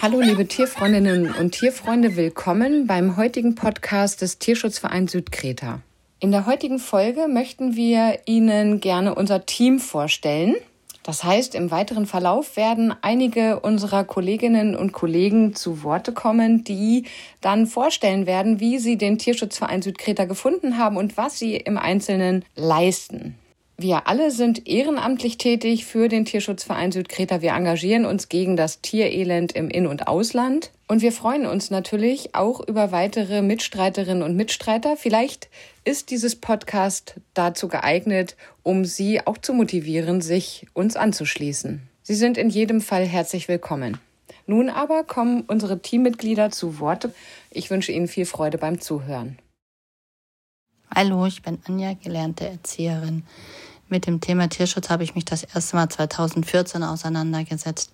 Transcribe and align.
Hallo 0.00 0.20
liebe 0.20 0.48
Tierfreundinnen 0.48 1.32
und 1.32 1.52
Tierfreunde, 1.52 2.16
willkommen 2.16 2.88
beim 2.88 3.16
heutigen 3.16 3.54
Podcast 3.54 4.20
des 4.20 4.38
Tierschutzvereins 4.38 5.12
Südkreta. 5.12 5.80
In 6.18 6.32
der 6.32 6.46
heutigen 6.46 6.80
Folge 6.80 7.28
möchten 7.28 7.76
wir 7.76 8.18
Ihnen 8.26 8.80
gerne 8.80 9.14
unser 9.14 9.46
Team 9.46 9.78
vorstellen. 9.78 10.56
Das 11.04 11.24
heißt, 11.24 11.54
im 11.54 11.70
weiteren 11.70 12.06
Verlauf 12.06 12.56
werden 12.56 12.94
einige 13.02 13.60
unserer 13.60 14.04
Kolleginnen 14.04 14.76
und 14.76 14.92
Kollegen 14.92 15.54
zu 15.54 15.82
Worte 15.82 16.12
kommen, 16.12 16.64
die 16.64 17.06
dann 17.40 17.66
vorstellen 17.66 18.26
werden, 18.26 18.60
wie 18.60 18.78
sie 18.78 18.96
den 18.96 19.18
Tierschutzverein 19.18 19.82
Südkreta 19.82 20.24
gefunden 20.24 20.78
haben 20.78 20.96
und 20.96 21.16
was 21.16 21.38
sie 21.38 21.56
im 21.56 21.76
Einzelnen 21.76 22.44
leisten. 22.54 23.36
Wir 23.82 24.06
alle 24.06 24.30
sind 24.30 24.68
ehrenamtlich 24.68 25.38
tätig 25.38 25.84
für 25.86 26.08
den 26.08 26.24
Tierschutzverein 26.24 26.92
Südkreta. 26.92 27.42
Wir 27.42 27.50
engagieren 27.50 28.04
uns 28.04 28.28
gegen 28.28 28.56
das 28.56 28.80
Tierelend 28.80 29.50
im 29.56 29.68
In- 29.68 29.88
und 29.88 30.06
Ausland. 30.06 30.70
Und 30.86 31.02
wir 31.02 31.10
freuen 31.10 31.46
uns 31.46 31.68
natürlich 31.72 32.32
auch 32.32 32.60
über 32.60 32.92
weitere 32.92 33.42
Mitstreiterinnen 33.42 34.22
und 34.22 34.36
Mitstreiter. 34.36 34.96
Vielleicht 34.96 35.48
ist 35.84 36.12
dieses 36.12 36.36
Podcast 36.36 37.16
dazu 37.34 37.66
geeignet, 37.66 38.36
um 38.62 38.84
Sie 38.84 39.26
auch 39.26 39.36
zu 39.36 39.52
motivieren, 39.52 40.20
sich 40.20 40.68
uns 40.74 40.94
anzuschließen. 40.94 41.82
Sie 42.04 42.14
sind 42.14 42.38
in 42.38 42.50
jedem 42.50 42.80
Fall 42.80 43.04
herzlich 43.04 43.48
willkommen. 43.48 43.98
Nun 44.46 44.70
aber 44.70 45.02
kommen 45.02 45.42
unsere 45.48 45.82
Teammitglieder 45.82 46.52
zu 46.52 46.78
Worte. 46.78 47.12
Ich 47.50 47.68
wünsche 47.68 47.90
Ihnen 47.90 48.06
viel 48.06 48.26
Freude 48.26 48.58
beim 48.58 48.80
Zuhören. 48.80 49.40
Hallo, 50.94 51.26
ich 51.26 51.42
bin 51.42 51.58
Anja, 51.66 51.94
gelernte 51.94 52.46
Erzieherin. 52.46 53.24
Mit 53.92 54.06
dem 54.06 54.22
Thema 54.22 54.48
Tierschutz 54.48 54.88
habe 54.88 55.04
ich 55.04 55.14
mich 55.14 55.26
das 55.26 55.42
erste 55.42 55.76
Mal 55.76 55.86
2014 55.86 56.82
auseinandergesetzt. 56.82 57.92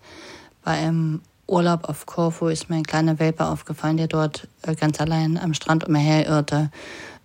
Bei 0.62 0.70
einem 0.70 1.22
Urlaub 1.48 1.88
auf 1.88 2.06
Korfu 2.06 2.46
ist 2.46 2.70
mir 2.70 2.76
ein 2.76 2.84
kleiner 2.84 3.18
Welpe 3.18 3.44
aufgefallen, 3.44 3.96
der 3.96 4.06
dort 4.06 4.46
äh, 4.62 4.76
ganz 4.76 5.00
allein 5.00 5.36
am 5.36 5.54
Strand 5.54 5.88
umherirrte. 5.88 6.70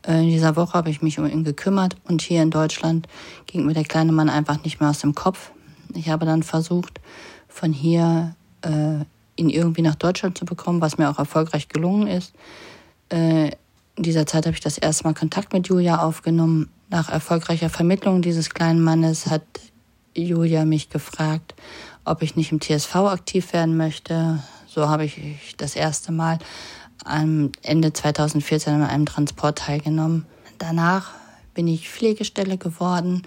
Äh, 0.07 0.23
in 0.23 0.29
dieser 0.29 0.55
Woche 0.55 0.73
habe 0.73 0.89
ich 0.89 1.03
mich 1.03 1.19
um 1.19 1.27
ihn 1.27 1.43
gekümmert 1.43 1.97
und 2.05 2.23
hier 2.23 2.41
in 2.41 2.49
Deutschland 2.49 3.07
ging 3.45 3.63
mir 3.67 3.75
der 3.75 3.83
kleine 3.83 4.11
Mann 4.11 4.27
einfach 4.27 4.63
nicht 4.63 4.79
mehr 4.79 4.89
aus 4.89 5.01
dem 5.01 5.13
Kopf. 5.13 5.51
Ich 5.93 6.09
habe 6.09 6.25
dann 6.25 6.41
versucht, 6.41 6.99
von 7.49 7.73
hier 7.73 8.35
äh, 8.63 9.05
ihn 9.35 9.51
irgendwie 9.51 9.83
nach 9.83 9.93
Deutschland 9.93 10.35
zu 10.35 10.45
bekommen, 10.45 10.81
was 10.81 10.97
mir 10.97 11.11
auch 11.11 11.19
erfolgreich 11.19 11.67
gelungen 11.67 12.07
ist. 12.07 12.33
Äh, 13.09 13.51
in 13.95 14.01
dieser 14.01 14.25
Zeit 14.25 14.47
habe 14.47 14.55
ich 14.55 14.61
das 14.61 14.79
erste 14.79 15.03
Mal 15.03 15.13
Kontakt 15.13 15.53
mit 15.53 15.67
Julia 15.67 15.99
aufgenommen. 15.99 16.71
Nach 16.93 17.09
erfolgreicher 17.09 17.71
Vermittlung 17.71 18.21
dieses 18.21 18.51
kleinen 18.51 18.79
Mannes 18.79 19.25
hat 19.25 19.41
Julia 20.13 20.63
mich 20.63 20.91
gefragt, 20.91 21.55
ob 22.05 22.21
ich 22.21 22.35
nicht 22.35 22.51
im 22.51 22.61
TSV 22.61 22.95
aktiv 22.97 23.51
werden 23.51 23.77
möchte. 23.77 24.43
So 24.67 24.87
habe 24.87 25.05
ich 25.05 25.55
das 25.57 25.75
erste 25.75 26.11
Mal 26.11 26.37
am 27.03 27.51
Ende 27.63 27.93
2014 27.93 28.75
an 28.75 28.83
einem 28.83 29.07
Transport 29.07 29.57
teilgenommen. 29.57 30.27
Danach 30.59 31.13
bin 31.55 31.67
ich 31.67 31.89
Pflegestelle 31.89 32.59
geworden. 32.59 33.23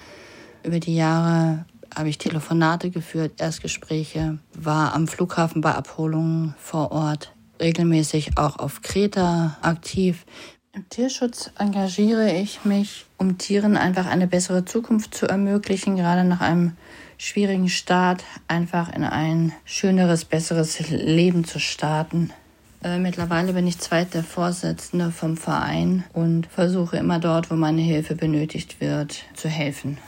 Über 0.63 0.79
die 0.79 0.95
Jahre 0.95 1.65
habe 1.93 2.09
ich 2.09 2.19
Telefonate 2.19 2.91
geführt, 2.91 3.41
Erstgespräche, 3.41 4.39
war 4.55 4.95
am 4.95 5.09
Flughafen 5.09 5.61
bei 5.61 5.75
Abholungen 5.75 6.55
vor 6.61 6.93
Ort, 6.93 7.33
regelmäßig 7.61 8.39
auch 8.39 8.61
auf 8.61 8.83
Kreta 8.83 9.57
aktiv. 9.61 10.25
Im 10.73 10.89
Tierschutz 10.89 11.51
engagiere 11.59 12.31
ich 12.31 12.65
mich, 12.65 13.06
um 13.19 13.39
Tieren 13.39 13.77
einfach 13.77 14.07
eine 14.07 14.27
bessere 14.27 14.65
Zukunft 14.65 15.15
zu 15.15 15.27
ermöglichen, 15.27 15.97
gerade 15.97 16.25
nach 16.25 16.41
einem 16.41 16.73
schwierigen 17.19 17.69
Start 17.69 18.25
einfach 18.49 18.95
in 18.95 19.05
ein 19.05 19.53
schöneres, 19.65 20.25
besseres 20.25 20.91
Leben 20.91 21.45
zu 21.45 21.59
starten. 21.59 22.33
Äh, 22.83 22.99
mittlerweile 22.99 23.53
bin 23.55 23.67
ich 23.67 23.79
zweiter 23.79 24.23
Vorsitzende 24.23 25.11
vom 25.11 25.37
Verein 25.37 26.05
und 26.13 26.47
versuche 26.47 26.99
immer 26.99 27.19
dort, 27.19 27.51
wo 27.51 27.55
meine 27.55 27.83
Hilfe 27.83 28.15
benötigt 28.15 28.81
wird, 28.81 29.25
zu 29.35 29.49
helfen. 29.49 29.99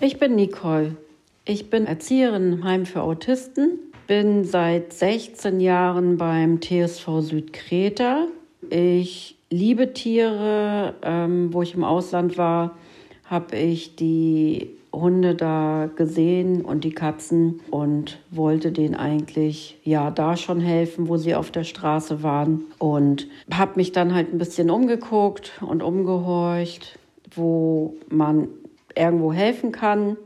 Ich 0.00 0.18
bin 0.18 0.34
Nicole. 0.34 0.96
Ich 1.44 1.68
bin 1.68 1.86
Erzieherin 1.86 2.54
im 2.54 2.64
Heim 2.64 2.86
für 2.86 3.02
Autisten, 3.02 3.78
bin 4.06 4.44
seit 4.44 4.94
16 4.94 5.60
Jahren 5.60 6.16
beim 6.16 6.60
TSV 6.62 7.20
Südkreta 7.20 8.28
ich 8.70 9.33
liebe 9.54 9.92
Tiere. 9.92 10.94
Ähm, 11.02 11.52
wo 11.52 11.62
ich 11.62 11.74
im 11.74 11.84
Ausland 11.84 12.36
war, 12.36 12.76
habe 13.24 13.56
ich 13.56 13.96
die 13.96 14.70
Hunde 14.92 15.34
da 15.34 15.88
gesehen 15.94 16.64
und 16.64 16.84
die 16.84 16.92
Katzen 16.92 17.60
und 17.70 18.20
wollte 18.30 18.70
denen 18.70 18.94
eigentlich 18.94 19.78
ja 19.82 20.10
da 20.10 20.36
schon 20.36 20.60
helfen, 20.60 21.08
wo 21.08 21.16
sie 21.16 21.34
auf 21.34 21.50
der 21.50 21.64
Straße 21.64 22.22
waren 22.22 22.64
und 22.78 23.26
habe 23.52 23.72
mich 23.76 23.92
dann 23.92 24.14
halt 24.14 24.32
ein 24.32 24.38
bisschen 24.38 24.70
umgeguckt 24.70 25.52
und 25.62 25.82
umgehorcht, 25.82 26.98
wo 27.34 27.96
man 28.08 28.48
irgendwo 28.96 29.32
helfen 29.32 29.72
kann 29.72 30.16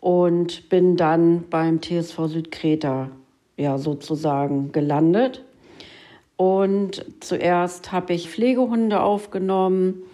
und 0.00 0.68
bin 0.68 0.96
dann 0.96 1.44
beim 1.48 1.80
TSV 1.80 2.26
Südkreta 2.26 3.10
ja 3.56 3.78
sozusagen 3.78 4.72
gelandet 4.72 5.42
und 6.40 7.04
zuerst 7.20 7.92
habe 7.92 8.14
ich 8.14 8.30
Pflegehunde 8.30 9.02
aufgenommen, 9.02 10.04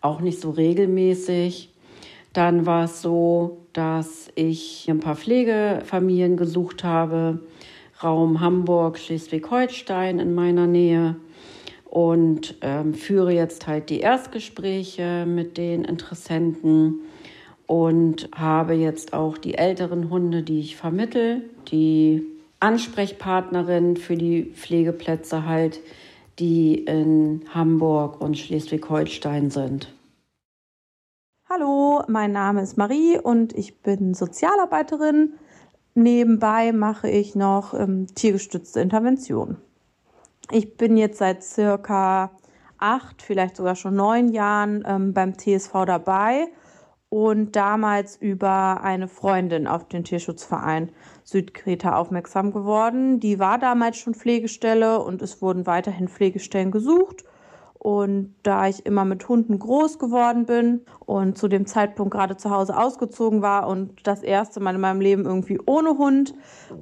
auch 0.00 0.22
nicht 0.22 0.40
so 0.40 0.48
regelmäßig. 0.48 1.68
Dann 2.32 2.64
war 2.64 2.84
es 2.84 3.02
so, 3.02 3.58
dass 3.74 4.30
ich 4.36 4.86
ein 4.88 5.00
paar 5.00 5.16
Pflegefamilien 5.16 6.38
gesucht 6.38 6.82
habe, 6.82 7.40
Raum 8.02 8.40
Hamburg, 8.40 8.98
Schleswig-Holstein 8.98 10.18
in 10.18 10.34
meiner 10.34 10.66
Nähe 10.66 11.16
und 11.84 12.54
ähm, 12.62 12.94
führe 12.94 13.34
jetzt 13.34 13.66
halt 13.66 13.90
die 13.90 14.00
Erstgespräche 14.00 15.26
mit 15.26 15.58
den 15.58 15.84
Interessenten 15.84 17.00
und 17.66 18.30
habe 18.34 18.72
jetzt 18.72 19.12
auch 19.12 19.36
die 19.36 19.58
älteren 19.58 20.08
Hunde, 20.08 20.42
die 20.42 20.60
ich 20.60 20.76
vermittel, 20.76 21.42
die 21.70 22.22
Ansprechpartnerin 22.60 23.96
für 23.96 24.16
die 24.16 24.44
Pflegeplätze 24.44 25.46
halt, 25.46 25.80
die 26.38 26.74
in 26.74 27.44
Hamburg 27.52 28.20
und 28.20 28.36
Schleswig-Holstein 28.38 29.50
sind. 29.50 29.92
Hallo, 31.48 32.02
mein 32.08 32.32
Name 32.32 32.62
ist 32.62 32.76
Marie 32.76 33.18
und 33.18 33.52
ich 33.56 33.80
bin 33.80 34.14
Sozialarbeiterin. 34.14 35.34
Nebenbei 35.94 36.72
mache 36.72 37.08
ich 37.08 37.34
noch 37.34 37.72
ähm, 37.72 38.06
tiergestützte 38.14 38.80
Intervention. 38.80 39.56
Ich 40.50 40.76
bin 40.76 40.96
jetzt 40.96 41.18
seit 41.18 41.42
circa 41.42 42.32
acht, 42.78 43.22
vielleicht 43.22 43.56
sogar 43.56 43.76
schon 43.76 43.94
neun 43.94 44.28
Jahren 44.28 44.84
ähm, 44.86 45.14
beim 45.14 45.38
TSV 45.38 45.84
dabei 45.86 46.48
und 47.16 47.56
damals 47.56 48.16
über 48.16 48.82
eine 48.82 49.08
Freundin 49.08 49.66
auf 49.66 49.88
den 49.88 50.04
Tierschutzverein 50.04 50.90
Südkreta 51.24 51.96
aufmerksam 51.96 52.52
geworden. 52.52 53.20
Die 53.20 53.38
war 53.38 53.58
damals 53.58 53.96
schon 53.96 54.12
Pflegestelle 54.12 55.00
und 55.00 55.22
es 55.22 55.40
wurden 55.40 55.64
weiterhin 55.66 56.08
Pflegestellen 56.08 56.70
gesucht. 56.70 57.24
Und 57.78 58.34
da 58.42 58.66
ich 58.66 58.84
immer 58.84 59.06
mit 59.06 59.26
Hunden 59.28 59.58
groß 59.58 59.98
geworden 59.98 60.44
bin 60.44 60.82
und 61.06 61.38
zu 61.38 61.48
dem 61.48 61.66
Zeitpunkt 61.66 62.12
gerade 62.12 62.36
zu 62.36 62.50
Hause 62.50 62.76
ausgezogen 62.76 63.40
war 63.40 63.66
und 63.66 64.06
das 64.06 64.22
erste 64.22 64.60
Mal 64.60 64.74
in 64.74 64.80
meinem 64.82 65.00
Leben 65.00 65.24
irgendwie 65.24 65.58
ohne 65.64 65.96
Hund 65.96 66.34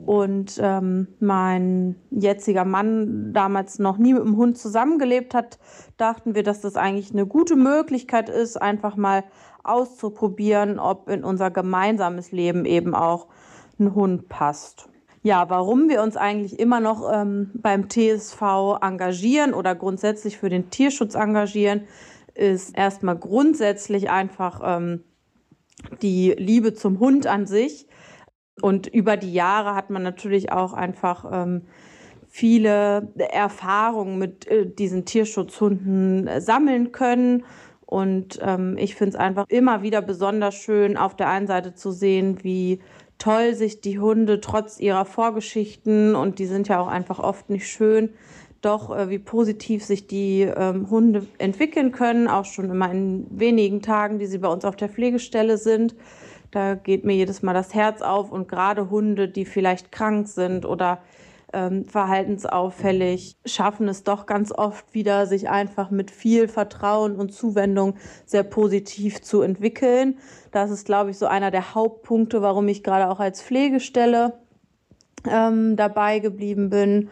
und 0.07 0.59
ähm, 0.61 1.09
mein 1.21 1.95
jetziger 2.11 2.65
Mann 2.65 3.33
damals 3.33 3.79
noch 3.79 3.99
nie 3.99 4.15
mit 4.15 4.25
dem 4.25 4.37
Hund 4.37 4.59
zusammengelebt 4.59 5.35
hat, 5.35 5.59
dachten 5.97 6.35
wir, 6.35 6.43
dass 6.43 6.61
das 6.61 6.77
eigentlich 6.77 7.13
eine 7.13 7.27
gute 7.27 7.55
Möglichkeit 7.55 8.31
ist, 8.31 8.61
einfach 8.61 8.97
mal 8.97 9.25
auszuprobieren, 9.65 10.79
ob 10.79 11.09
in 11.09 11.25
unser 11.25 11.51
gemeinsames 11.51 12.33
Leben 12.33 12.65
eben 12.65 12.95
auch 12.95 13.29
ein 13.79 13.95
Hund 13.95 14.29
passt. 14.29 14.89
Ja, 15.23 15.49
warum 15.49 15.89
wir 15.89 16.03
uns 16.03 16.17
eigentlich 16.17 16.59
immer 16.61 16.81
noch 16.81 17.11
ähm, 17.11 17.51
beim 17.55 17.89
TSV 17.89 18.77
engagieren 18.83 19.55
oder 19.55 19.75
grundsätzlich 19.75 20.37
für 20.37 20.51
den 20.51 20.69
Tierschutz 20.69 21.15
engagieren, 21.15 21.89
ist 22.35 22.77
erstmal 22.77 23.17
grundsätzlich 23.17 24.11
einfach 24.11 24.61
ähm, 24.63 25.03
die 26.03 26.35
Liebe 26.37 26.75
zum 26.75 27.01
Hund 27.01 27.27
an 27.27 27.47
sich. 27.47 27.87
Und 28.61 28.87
über 28.87 29.17
die 29.17 29.33
Jahre 29.33 29.75
hat 29.75 29.91
man 29.91 30.03
natürlich 30.03 30.53
auch 30.53 30.75
einfach 30.75 31.25
ähm, 31.33 31.63
viele 32.29 33.13
Erfahrungen 33.17 34.19
mit 34.19 34.47
äh, 34.47 34.67
diesen 34.67 35.05
Tierschutzhunden 35.05 36.27
äh, 36.27 36.41
sammeln 36.41 36.93
können. 36.93 37.45
Und 37.95 38.41
ähm, 38.43 38.77
ich 38.77 38.97
finde 38.97 39.11
es 39.11 39.15
einfach 39.15 39.45
immer 39.47 39.83
wieder 39.83 40.03
besonders 40.03 40.57
schön, 40.57 40.97
auf 40.97 41.15
der 41.15 41.29
einen 41.29 41.47
Seite 41.47 41.77
zu 41.77 41.93
sehen, 41.93 42.43
wie 42.43 42.81
toll 43.19 43.55
sich 43.55 43.83
die 43.83 44.01
Hunde 44.01 44.41
trotz 44.41 44.81
ihrer 44.81 45.05
Vorgeschichten 45.05 46.17
und 46.17 46.41
die 46.41 46.47
sind 46.47 46.67
ja 46.67 46.81
auch 46.81 46.89
einfach 46.89 47.21
oft 47.21 47.51
nicht 47.51 47.69
schön, 47.69 48.09
doch 48.63 48.91
äh, 48.91 49.11
wie 49.11 49.21
positiv 49.21 49.85
sich 49.85 50.09
die 50.09 50.41
ähm, 50.41 50.91
Hunde 50.91 51.25
entwickeln 51.39 51.93
können, 51.93 52.27
auch 52.27 52.47
schon 52.47 52.69
immer 52.69 52.91
in 52.91 53.29
wenigen 53.31 53.81
Tagen, 53.81 54.19
die 54.19 54.27
sie 54.27 54.39
bei 54.39 54.49
uns 54.49 54.65
auf 54.65 54.75
der 54.75 54.89
Pflegestelle 54.89 55.57
sind. 55.57 55.95
Da 56.51 56.75
geht 56.75 57.05
mir 57.05 57.15
jedes 57.15 57.45
Mal 57.45 57.55
das 57.55 57.75
Herz 57.75 58.03
auf 58.03 58.33
und 58.33 58.49
gerade 58.49 58.91
Hunde, 58.91 59.29
die 59.29 59.45
vielleicht 59.45 59.93
krank 59.93 60.27
sind 60.27 60.67
oder 60.67 60.99
ähm, 61.55 61.85
verhaltensauffällig, 61.87 63.37
schaffen 63.47 63.89
es 63.89 64.03
doch 64.03 64.27
ganz 64.27 64.53
oft 64.53 64.93
wieder, 64.93 65.27
sich 65.27 65.49
einfach 65.49 65.91
mit 65.91 66.11
viel 66.11 66.49
Vertrauen 66.49 67.17
und 67.17 67.33
Zuwendung 67.33 67.95
sehr 68.27 68.43
positiv 68.43 69.23
zu 69.23 69.41
entwickeln. 69.43 70.19
Das 70.51 70.71
ist, 70.71 70.85
glaube 70.85 71.11
ich, 71.11 71.19
so 71.19 71.27
einer 71.27 71.51
der 71.51 71.75
Hauptpunkte, 71.75 72.43
warum 72.43 72.69
ich 72.69 72.83
gerade 72.83 73.09
auch 73.11 73.21
als 73.21 73.41
Pflegestelle 73.41 74.35
ähm, 75.31 75.77
dabei 75.77 76.19
geblieben 76.19 76.71
bin. 76.71 77.09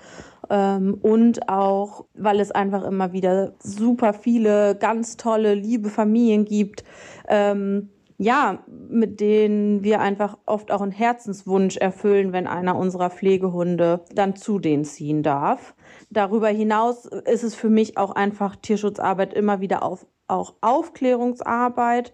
Ähm, 0.50 0.98
und 1.00 1.48
auch, 1.48 2.04
weil 2.14 2.40
es 2.40 2.50
einfach 2.50 2.82
immer 2.84 3.12
wieder 3.12 3.52
super 3.60 4.12
viele 4.12 4.74
ganz 4.74 5.16
tolle, 5.16 5.54
liebe 5.54 5.88
Familien 5.88 6.44
gibt, 6.44 6.84
ähm, 7.28 7.90
ja, 8.18 8.58
mit 8.88 9.20
denen 9.20 9.82
wir 9.82 10.00
einfach 10.00 10.38
oft 10.46 10.70
auch 10.70 10.80
einen 10.80 10.92
Herzenswunsch 10.92 11.76
erfüllen, 11.76 12.32
wenn 12.32 12.46
einer 12.46 12.76
unserer 12.76 13.10
Pflegehunde 13.10 14.04
dann 14.14 14.36
zu 14.36 14.58
denen 14.58 14.84
ziehen 14.84 15.22
darf. 15.22 15.74
Darüber 16.10 16.48
hinaus 16.48 17.06
ist 17.06 17.42
es 17.42 17.54
für 17.54 17.70
mich 17.70 17.96
auch 17.96 18.12
einfach 18.12 18.56
Tierschutzarbeit 18.56 19.34
immer 19.34 19.60
wieder 19.60 19.82
auf, 19.82 20.06
auch 20.28 20.54
Aufklärungsarbeit. 20.60 22.12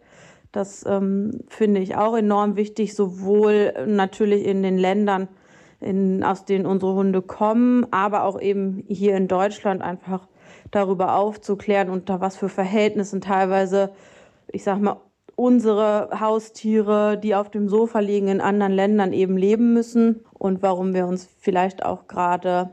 Das 0.52 0.84
ähm, 0.86 1.40
finde 1.48 1.80
ich 1.80 1.96
auch 1.96 2.16
enorm 2.16 2.56
wichtig, 2.56 2.94
sowohl 2.94 3.74
natürlich 3.86 4.46
in 4.46 4.62
den 4.62 4.78
Ländern, 4.78 5.28
in, 5.80 6.24
aus 6.24 6.44
denen 6.44 6.66
unsere 6.66 6.94
Hunde 6.94 7.22
kommen, 7.22 7.86
aber 7.90 8.24
auch 8.24 8.40
eben 8.40 8.82
hier 8.88 9.16
in 9.16 9.28
Deutschland 9.28 9.82
einfach 9.82 10.26
darüber 10.70 11.16
aufzuklären, 11.16 11.90
unter 11.90 12.20
was 12.20 12.36
für 12.36 12.48
Verhältnissen 12.48 13.20
teilweise, 13.20 13.90
ich 14.50 14.64
sag 14.64 14.80
mal, 14.80 15.00
unsere 15.38 16.10
Haustiere, 16.18 17.16
die 17.16 17.36
auf 17.36 17.48
dem 17.48 17.68
Sofa 17.68 18.00
liegen, 18.00 18.26
in 18.26 18.40
anderen 18.40 18.72
Ländern 18.72 19.12
eben 19.12 19.36
leben 19.36 19.72
müssen 19.72 20.24
und 20.32 20.62
warum 20.62 20.94
wir 20.94 21.06
uns 21.06 21.28
vielleicht 21.38 21.84
auch 21.84 22.08
gerade 22.08 22.72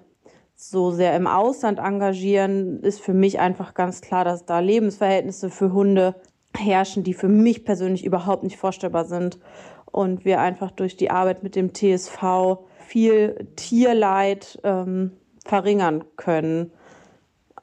so 0.55 0.89
sehr 0.89 1.15
im 1.15 1.27
Ausland 1.27 1.77
engagieren, 1.77 2.81
ist 2.81 3.01
für 3.01 3.13
mich 3.13 3.39
einfach 3.39 3.75
ganz 3.75 4.01
klar, 4.01 4.25
dass 4.25 4.47
da 4.47 4.61
Lebensverhältnisse 4.61 5.51
für 5.51 5.73
Hunde 5.73 6.15
herrschen, 6.57 7.03
die 7.03 7.13
für 7.13 7.27
mich 7.27 7.65
persönlich 7.65 8.03
überhaupt 8.03 8.41
nicht 8.41 8.57
vorstellbar 8.57 9.05
sind. 9.05 9.37
Und 9.91 10.25
wir 10.25 10.39
einfach 10.39 10.71
durch 10.71 10.97
die 10.97 11.11
Arbeit 11.11 11.43
mit 11.43 11.55
dem 11.55 11.71
TSV 11.71 12.57
viel 12.79 13.47
Tierleid 13.55 14.59
ähm, 14.63 15.11
verringern 15.45 16.03
können. 16.15 16.71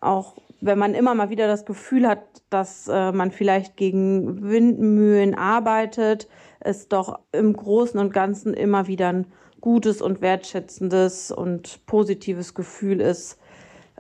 Auch 0.00 0.36
wenn 0.62 0.78
man 0.78 0.94
immer 0.94 1.14
mal 1.14 1.28
wieder 1.28 1.48
das 1.48 1.64
Gefühl 1.64 2.06
hat, 2.08 2.22
dass 2.48 2.86
äh, 2.88 3.10
man 3.12 3.32
vielleicht 3.32 3.76
gegen 3.76 4.48
Windmühlen 4.48 5.34
arbeitet, 5.34 6.28
es 6.60 6.88
doch 6.88 7.18
im 7.32 7.52
Großen 7.52 7.98
und 7.98 8.12
Ganzen 8.12 8.54
immer 8.54 8.86
wieder 8.86 9.08
ein 9.08 9.26
gutes 9.60 10.00
und 10.00 10.20
wertschätzendes 10.20 11.32
und 11.32 11.84
positives 11.86 12.54
Gefühl 12.54 13.00
ist, 13.00 13.38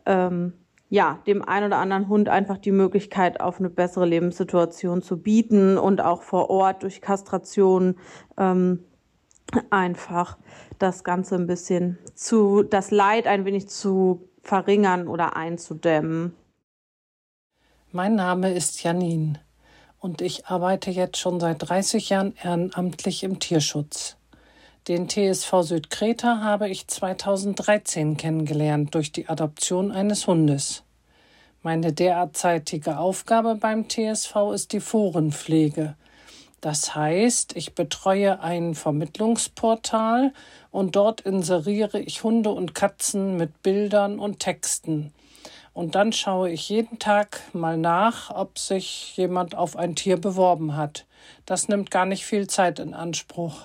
ähm, 0.06 0.52
ja, 0.88 1.18
dem 1.26 1.42
einen 1.42 1.66
oder 1.66 1.78
anderen 1.78 2.08
Hund 2.08 2.28
einfach 2.28 2.58
die 2.58 2.70
Möglichkeit 2.70 3.40
auf 3.40 3.58
eine 3.58 3.70
bessere 3.70 4.06
Lebenssituation 4.06 5.02
zu 5.02 5.20
bieten 5.20 5.78
und 5.78 6.00
auch 6.00 6.22
vor 6.22 6.48
Ort 6.48 6.84
durch 6.84 7.00
Kastration 7.00 7.96
ähm, 8.38 8.84
einfach 9.70 10.38
das 10.78 11.02
Ganze 11.02 11.34
ein 11.34 11.46
bisschen 11.48 11.98
zu, 12.14 12.62
das 12.62 12.92
Leid 12.92 13.26
ein 13.26 13.44
wenig 13.44 13.68
zu 13.68 14.28
verringern 14.42 15.08
oder 15.08 15.36
einzudämmen. 15.36 16.34
Mein 17.94 18.14
Name 18.14 18.50
ist 18.54 18.82
Janine 18.82 19.38
und 20.00 20.22
ich 20.22 20.46
arbeite 20.46 20.90
jetzt 20.90 21.18
schon 21.18 21.38
seit 21.40 21.68
30 21.68 22.08
Jahren 22.08 22.34
ehrenamtlich 22.42 23.22
im 23.22 23.38
Tierschutz. 23.38 24.16
Den 24.88 25.10
TSV 25.10 25.60
Südkreta 25.60 26.40
habe 26.40 26.70
ich 26.70 26.88
2013 26.88 28.16
kennengelernt 28.16 28.94
durch 28.94 29.12
die 29.12 29.28
Adoption 29.28 29.92
eines 29.92 30.26
Hundes. 30.26 30.84
Meine 31.60 31.92
derzeitige 31.92 32.96
Aufgabe 32.96 33.56
beim 33.56 33.90
TSV 33.90 34.36
ist 34.54 34.72
die 34.72 34.80
Forenpflege. 34.80 35.94
Das 36.62 36.94
heißt, 36.94 37.54
ich 37.56 37.74
betreue 37.74 38.40
ein 38.40 38.74
Vermittlungsportal 38.74 40.32
und 40.70 40.96
dort 40.96 41.20
inseriere 41.20 42.00
ich 42.00 42.24
Hunde 42.24 42.52
und 42.52 42.74
Katzen 42.74 43.36
mit 43.36 43.62
Bildern 43.62 44.18
und 44.18 44.38
Texten. 44.38 45.12
Und 45.72 45.94
dann 45.94 46.12
schaue 46.12 46.50
ich 46.50 46.68
jeden 46.68 46.98
Tag 46.98 47.40
mal 47.54 47.78
nach, 47.78 48.30
ob 48.30 48.58
sich 48.58 49.16
jemand 49.16 49.54
auf 49.54 49.76
ein 49.76 49.94
Tier 49.94 50.20
beworben 50.20 50.76
hat. 50.76 51.06
Das 51.46 51.68
nimmt 51.68 51.90
gar 51.90 52.04
nicht 52.04 52.24
viel 52.26 52.46
Zeit 52.46 52.78
in 52.78 52.94
Anspruch. 52.94 53.62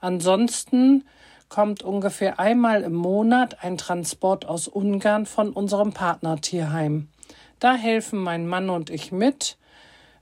Ansonsten 0.00 1.04
kommt 1.50 1.82
ungefähr 1.82 2.38
einmal 2.38 2.82
im 2.82 2.94
Monat 2.94 3.62
ein 3.62 3.76
Transport 3.76 4.46
aus 4.46 4.66
Ungarn 4.68 5.26
von 5.26 5.52
unserem 5.52 5.92
Partnertierheim. 5.92 7.08
Da 7.58 7.74
helfen 7.74 8.20
mein 8.20 8.46
Mann 8.46 8.70
und 8.70 8.88
ich 8.88 9.12
mit, 9.12 9.58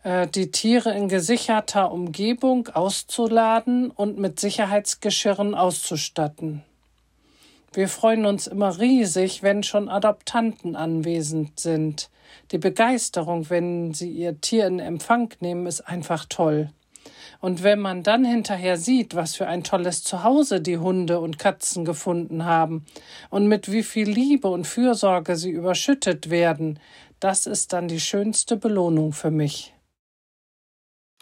äh, 0.02 0.26
die 0.26 0.50
Tiere 0.50 0.92
in 0.96 1.08
gesicherter 1.08 1.92
Umgebung 1.92 2.68
auszuladen 2.68 3.90
und 3.90 4.18
mit 4.18 4.40
Sicherheitsgeschirren 4.40 5.54
auszustatten. 5.54 6.64
Wir 7.72 7.88
freuen 7.88 8.24
uns 8.24 8.46
immer 8.46 8.78
riesig, 8.78 9.42
wenn 9.42 9.62
schon 9.62 9.88
Adoptanten 9.88 10.74
anwesend 10.74 11.60
sind. 11.60 12.10
Die 12.50 12.58
Begeisterung, 12.58 13.50
wenn 13.50 13.92
sie 13.92 14.10
ihr 14.10 14.40
Tier 14.40 14.66
in 14.66 14.78
Empfang 14.78 15.34
nehmen, 15.40 15.66
ist 15.66 15.82
einfach 15.82 16.24
toll. 16.24 16.70
Und 17.40 17.62
wenn 17.62 17.78
man 17.78 18.02
dann 18.02 18.24
hinterher 18.24 18.76
sieht, 18.78 19.14
was 19.14 19.36
für 19.36 19.46
ein 19.46 19.62
tolles 19.62 20.02
Zuhause 20.02 20.60
die 20.60 20.78
Hunde 20.78 21.20
und 21.20 21.38
Katzen 21.38 21.84
gefunden 21.84 22.44
haben 22.44 22.84
und 23.30 23.46
mit 23.46 23.70
wie 23.70 23.84
viel 23.84 24.10
Liebe 24.10 24.48
und 24.48 24.66
Fürsorge 24.66 25.36
sie 25.36 25.50
überschüttet 25.50 26.30
werden, 26.30 26.80
das 27.20 27.46
ist 27.46 27.72
dann 27.72 27.86
die 27.86 28.00
schönste 28.00 28.56
Belohnung 28.56 29.12
für 29.12 29.30
mich. 29.30 29.74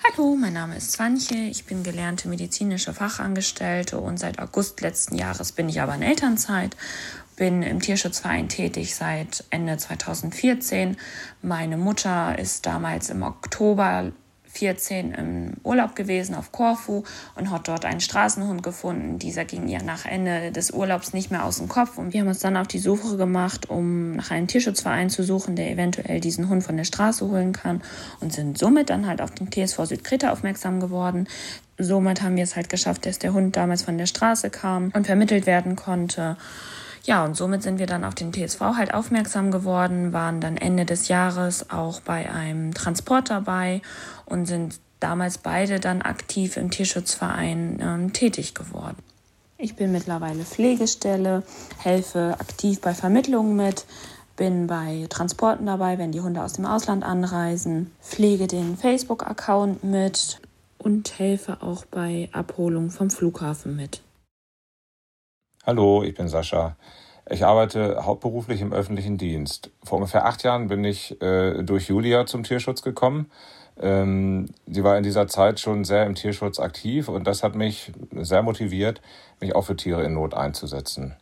Hallo, 0.04 0.36
mein 0.36 0.52
Name 0.52 0.76
ist 0.76 0.92
Svanche. 0.92 1.34
Ich 1.34 1.64
bin 1.64 1.82
gelernte 1.82 2.28
medizinische 2.28 2.92
Fachangestellte 2.92 3.98
und 3.98 4.18
seit 4.18 4.38
August 4.38 4.80
letzten 4.80 5.16
Jahres 5.16 5.52
bin 5.52 5.68
ich 5.68 5.80
aber 5.80 5.94
in 5.94 6.02
Elternzeit. 6.02 6.76
Bin 7.36 7.62
im 7.62 7.80
Tierschutzverein 7.80 8.48
tätig 8.48 8.94
seit 8.94 9.44
Ende 9.50 9.76
2014. 9.76 10.96
Meine 11.42 11.76
Mutter 11.76 12.38
ist 12.38 12.66
damals 12.66 13.10
im 13.10 13.22
Oktober 13.22 14.12
14 14.56 15.12
im 15.12 15.52
Urlaub 15.62 15.94
gewesen 15.94 16.34
auf 16.34 16.52
Korfu 16.52 17.04
und 17.34 17.50
hat 17.50 17.68
dort 17.68 17.84
einen 17.84 18.00
Straßenhund 18.00 18.62
gefunden. 18.62 19.18
Dieser 19.18 19.44
ging 19.44 19.68
ihr 19.68 19.82
nach 19.82 20.06
Ende 20.06 20.52
des 20.52 20.70
Urlaubs 20.70 21.12
nicht 21.12 21.30
mehr 21.30 21.44
aus 21.44 21.58
dem 21.58 21.68
Kopf 21.68 21.98
und 21.98 22.12
wir 22.12 22.20
haben 22.20 22.28
uns 22.28 22.40
dann 22.40 22.56
auf 22.56 22.66
die 22.66 22.78
Suche 22.78 23.16
gemacht, 23.16 23.68
um 23.68 24.16
nach 24.16 24.30
einem 24.30 24.46
Tierschutzverein 24.46 25.10
zu 25.10 25.22
suchen, 25.22 25.56
der 25.56 25.70
eventuell 25.70 26.20
diesen 26.20 26.48
Hund 26.48 26.64
von 26.64 26.76
der 26.76 26.84
Straße 26.84 27.26
holen 27.26 27.52
kann 27.52 27.82
und 28.20 28.32
sind 28.32 28.58
somit 28.58 28.90
dann 28.90 29.06
halt 29.06 29.20
auf 29.20 29.30
den 29.30 29.50
TSV 29.50 29.84
Südkreta 29.84 30.32
aufmerksam 30.32 30.80
geworden. 30.80 31.28
Somit 31.78 32.22
haben 32.22 32.36
wir 32.36 32.44
es 32.44 32.56
halt 32.56 32.70
geschafft, 32.70 33.04
dass 33.04 33.18
der 33.18 33.34
Hund 33.34 33.56
damals 33.56 33.82
von 33.82 33.98
der 33.98 34.06
Straße 34.06 34.48
kam 34.50 34.90
und 34.94 35.06
vermittelt 35.06 35.46
werden 35.46 35.76
konnte. 35.76 36.36
Ja, 37.06 37.24
und 37.24 37.36
somit 37.36 37.62
sind 37.62 37.78
wir 37.78 37.86
dann 37.86 38.02
auf 38.02 38.16
den 38.16 38.32
TSV 38.32 38.60
halt 38.60 38.92
aufmerksam 38.92 39.52
geworden, 39.52 40.12
waren 40.12 40.40
dann 40.40 40.56
Ende 40.56 40.84
des 40.84 41.06
Jahres 41.06 41.70
auch 41.70 42.00
bei 42.00 42.28
einem 42.28 42.74
Transport 42.74 43.30
dabei 43.30 43.80
und 44.26 44.46
sind 44.46 44.80
damals 45.00 45.38
beide 45.38 45.80
dann 45.80 46.02
aktiv 46.02 46.56
im 46.56 46.70
Tierschutzverein 46.70 47.78
ähm, 47.80 48.12
tätig 48.12 48.54
geworden. 48.54 48.98
Ich 49.58 49.74
bin 49.74 49.90
mittlerweile 49.90 50.44
Pflegestelle, 50.44 51.42
helfe 51.78 52.36
aktiv 52.38 52.80
bei 52.80 52.92
Vermittlungen 52.92 53.56
mit, 53.56 53.86
bin 54.36 54.66
bei 54.66 55.06
Transporten 55.08 55.64
dabei, 55.64 55.96
wenn 55.98 56.12
die 56.12 56.20
Hunde 56.20 56.42
aus 56.42 56.52
dem 56.52 56.66
Ausland 56.66 57.04
anreisen, 57.04 57.90
pflege 58.02 58.46
den 58.46 58.76
Facebook-Account 58.76 59.82
mit 59.82 60.40
und 60.78 61.18
helfe 61.18 61.62
auch 61.62 61.86
bei 61.86 62.28
Abholung 62.32 62.90
vom 62.90 63.08
Flughafen 63.08 63.76
mit. 63.76 64.02
Hallo, 65.64 66.02
ich 66.02 66.14
bin 66.14 66.28
Sascha. 66.28 66.76
Ich 67.28 67.44
arbeite 67.44 68.04
hauptberuflich 68.04 68.60
im 68.60 68.72
öffentlichen 68.72 69.18
Dienst. 69.18 69.70
Vor 69.82 69.98
ungefähr 69.98 70.26
acht 70.26 70.44
Jahren 70.44 70.68
bin 70.68 70.84
ich 70.84 71.20
äh, 71.20 71.64
durch 71.64 71.88
Julia 71.88 72.26
zum 72.26 72.44
Tierschutz 72.44 72.82
gekommen. 72.82 73.30
Ähm, 73.80 74.46
sie 74.66 74.84
war 74.84 74.96
in 74.96 75.02
dieser 75.02 75.28
Zeit 75.28 75.60
schon 75.60 75.84
sehr 75.84 76.06
im 76.06 76.14
Tierschutz 76.14 76.58
aktiv 76.58 77.08
und 77.08 77.26
das 77.26 77.42
hat 77.42 77.54
mich 77.54 77.92
sehr 78.12 78.42
motiviert, 78.42 79.02
mich 79.40 79.54
auch 79.54 79.62
für 79.62 79.76
Tiere 79.76 80.04
in 80.04 80.14
Not 80.14 80.34
einzusetzen. 80.34 81.14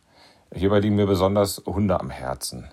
Hierbei 0.53 0.79
liegen 0.79 0.95
mir 0.95 1.07
besonders 1.07 1.61
Hunde 1.65 1.99
am 1.99 2.09
Herzen. 2.09 2.69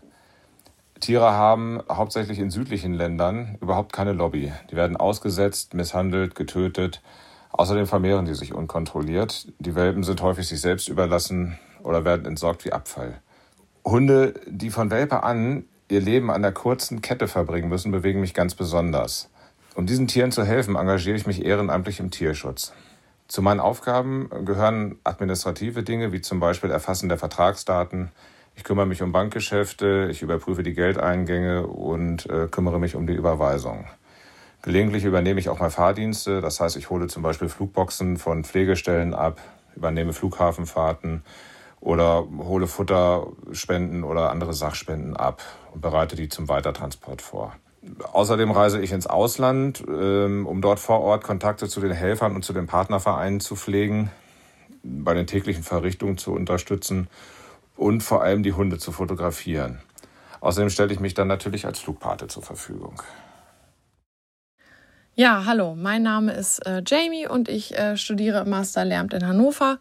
Tiere 1.00 1.32
haben 1.32 1.80
hauptsächlich 1.90 2.38
in 2.38 2.50
südlichen 2.50 2.94
Ländern 2.94 3.58
überhaupt 3.60 3.92
keine 3.92 4.12
Lobby. 4.12 4.52
Die 4.70 4.76
werden 4.76 4.96
ausgesetzt, 4.96 5.74
misshandelt, 5.74 6.36
getötet 6.36 7.02
Außerdem 7.52 7.86
vermehren 7.86 8.24
die 8.24 8.34
sich 8.34 8.54
unkontrolliert. 8.54 9.46
Die 9.58 9.74
Welpen 9.74 10.02
sind 10.02 10.22
häufig 10.22 10.48
sich 10.48 10.60
selbst 10.60 10.88
überlassen 10.88 11.58
oder 11.82 12.04
werden 12.04 12.26
entsorgt 12.26 12.64
wie 12.64 12.72
Abfall. 12.72 13.20
Hunde, 13.84 14.34
die 14.46 14.70
von 14.70 14.90
Welpe 14.90 15.22
an 15.22 15.66
ihr 15.88 16.00
Leben 16.00 16.30
an 16.30 16.40
der 16.40 16.52
kurzen 16.52 17.02
Kette 17.02 17.28
verbringen 17.28 17.68
müssen, 17.68 17.92
bewegen 17.92 18.20
mich 18.20 18.32
ganz 18.32 18.54
besonders. 18.54 19.28
Um 19.74 19.86
diesen 19.86 20.06
Tieren 20.06 20.32
zu 20.32 20.44
helfen, 20.44 20.76
engagiere 20.76 21.16
ich 21.16 21.26
mich 21.26 21.44
ehrenamtlich 21.44 21.98
im 21.98 22.10
Tierschutz. 22.10 22.72
Zu 23.26 23.40
meinen 23.40 23.60
Aufgaben 23.60 24.28
gehören 24.44 24.98
administrative 25.04 25.82
Dinge 25.82 26.12
wie 26.12 26.20
zum 26.20 26.40
Beispiel 26.40 26.70
Erfassen 26.70 27.08
der 27.08 27.16
Vertragsdaten. 27.16 28.10
Ich 28.54 28.64
kümmere 28.64 28.84
mich 28.84 29.00
um 29.00 29.12
Bankgeschäfte, 29.12 30.08
ich 30.10 30.20
überprüfe 30.20 30.62
die 30.62 30.74
Geldeingänge 30.74 31.66
und 31.66 32.28
äh, 32.28 32.48
kümmere 32.48 32.78
mich 32.78 32.94
um 32.96 33.06
die 33.06 33.14
Überweisung. 33.14 33.86
Gelegentlich 34.60 35.04
übernehme 35.04 35.40
ich 35.40 35.48
auch 35.48 35.58
mal 35.58 35.70
Fahrdienste, 35.70 36.42
das 36.42 36.60
heißt, 36.60 36.76
ich 36.76 36.90
hole 36.90 37.06
zum 37.06 37.22
Beispiel 37.22 37.48
Flugboxen 37.48 38.18
von 38.18 38.44
Pflegestellen 38.44 39.14
ab, 39.14 39.40
übernehme 39.74 40.12
Flughafenfahrten 40.12 41.22
oder 41.80 42.26
hole 42.38 42.66
Futterspenden 42.66 44.04
oder 44.04 44.30
andere 44.30 44.52
Sachspenden 44.52 45.16
ab 45.16 45.42
und 45.72 45.80
bereite 45.80 46.14
die 46.14 46.28
zum 46.28 46.48
Weitertransport 46.48 47.22
vor. 47.22 47.56
Außerdem 48.12 48.52
reise 48.52 48.80
ich 48.80 48.92
ins 48.92 49.06
Ausland, 49.06 49.82
ähm, 49.88 50.46
um 50.46 50.62
dort 50.62 50.78
vor 50.78 51.00
Ort 51.00 51.24
Kontakte 51.24 51.68
zu 51.68 51.80
den 51.80 51.92
Helfern 51.92 52.36
und 52.36 52.44
zu 52.44 52.52
den 52.52 52.66
Partnervereinen 52.66 53.40
zu 53.40 53.56
pflegen, 53.56 54.10
bei 54.82 55.14
den 55.14 55.26
täglichen 55.26 55.64
Verrichtungen 55.64 56.16
zu 56.16 56.32
unterstützen 56.32 57.08
und 57.76 58.02
vor 58.02 58.22
allem 58.22 58.42
die 58.42 58.52
Hunde 58.52 58.78
zu 58.78 58.92
fotografieren. 58.92 59.80
Außerdem 60.40 60.70
stelle 60.70 60.92
ich 60.92 61.00
mich 61.00 61.14
dann 61.14 61.28
natürlich 61.28 61.66
als 61.66 61.80
Flugpate 61.80 62.28
zur 62.28 62.42
Verfügung. 62.42 63.02
Ja, 65.14 65.44
hallo, 65.44 65.74
mein 65.74 66.02
Name 66.02 66.32
ist 66.32 66.64
äh, 66.66 66.82
Jamie 66.86 67.28
und 67.28 67.48
ich 67.48 67.76
äh, 67.76 67.96
studiere 67.96 68.44
Master 68.44 68.84
Lehramt 68.84 69.12
in 69.12 69.26
Hannover. 69.26 69.78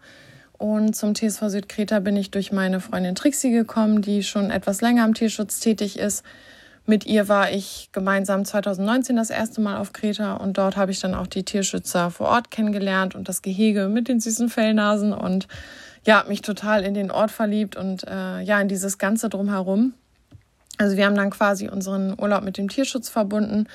Und 0.58 0.96
zum 0.96 1.16
TSV 1.16 1.44
Südkreta 1.48 2.00
bin 2.00 2.16
ich 2.16 2.32
durch 2.32 2.52
meine 2.52 2.80
Freundin 2.80 3.16
Trixie 3.16 3.52
gekommen, 3.52 4.02
die 4.02 4.24
schon 4.24 4.52
etwas 4.52 4.82
länger 4.82 5.06
im 5.06 5.14
Tierschutz 5.14 5.60
tätig 5.60 5.98
ist. 5.98 6.24
Mit 6.86 7.06
ihr 7.06 7.30
war 7.30 7.52
ich 7.52 7.90
gemeinsam 7.92 8.44
2019 8.44 9.16
das 9.16 9.30
erste 9.30 9.62
Mal 9.62 9.78
auf 9.78 9.94
Kreta 9.94 10.34
und 10.34 10.58
dort 10.58 10.78
habe 10.78 10.92
ich 10.92 11.00
dann 11.00 11.14
auch 11.14 11.28
die 11.28 11.44
Tierschützer 11.44 12.10
vor 12.10 12.30
Ort 12.30 12.50
kennengelernt 12.50 13.14
und 13.14 13.30
das 13.30 13.44
Gehege 13.44 13.88
mit 13.88 14.08
den 14.08 14.20
süßen 14.20 14.50
Fellnasen 14.50 15.14
und 15.14 15.48
ja, 16.06 16.26
mich 16.28 16.42
total 16.42 16.84
in 16.84 16.96
den 16.96 17.12
Ort 17.12 17.30
verliebt 17.30 17.76
und 17.76 18.04
äh, 18.08 18.42
ja, 18.42 18.60
in 18.60 18.68
dieses 18.68 18.98
Ganze 18.98 19.30
drumherum. 19.30 19.94
Also 20.80 20.98
wir 20.98 21.06
haben 21.06 21.16
dann 21.16 21.30
quasi 21.30 21.70
unseren 21.70 22.20
Urlaub 22.20 22.44
mit 22.44 22.58
dem 22.58 22.68
Tierschutz 22.68 23.08
verbunden, 23.10 23.68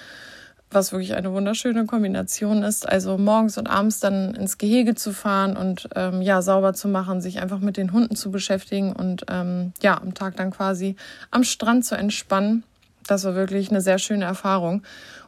was 0.72 0.90
wirklich 0.90 1.14
eine 1.14 1.32
wunderschöne 1.32 1.86
Kombination 1.86 2.64
ist. 2.64 2.88
Also 2.88 3.16
morgens 3.16 3.56
und 3.56 3.68
abends 3.68 4.00
dann 4.00 4.34
ins 4.34 4.58
Gehege 4.58 4.96
zu 4.96 5.12
fahren 5.12 5.56
und 5.56 5.88
ähm, 5.94 6.20
ja, 6.20 6.42
sauber 6.42 6.75
zu 6.75 6.88
machen, 6.88 7.20
sich 7.20 7.40
einfach 7.40 7.60
mit 7.60 7.76
den 7.76 7.92
Hunden 7.92 8.16
zu 8.16 8.32
beschäftigen 8.32 8.92
und 8.92 9.25
ähm, 9.30 9.72
ja, 9.80 9.96
am 10.00 10.14
Tag 10.14 10.34
dann 10.34 10.50
quasi 10.50 10.96
am 11.30 11.44
Strand 11.44 11.84
zu 11.84 11.94
entspannen 11.94 12.64
das 13.06 13.25
war 13.25 13.34
wirklich 13.34 13.70
eine 13.70 13.80
sehr 13.80 13.98
schöne 13.98 14.25
Erfahrung. 14.25 14.82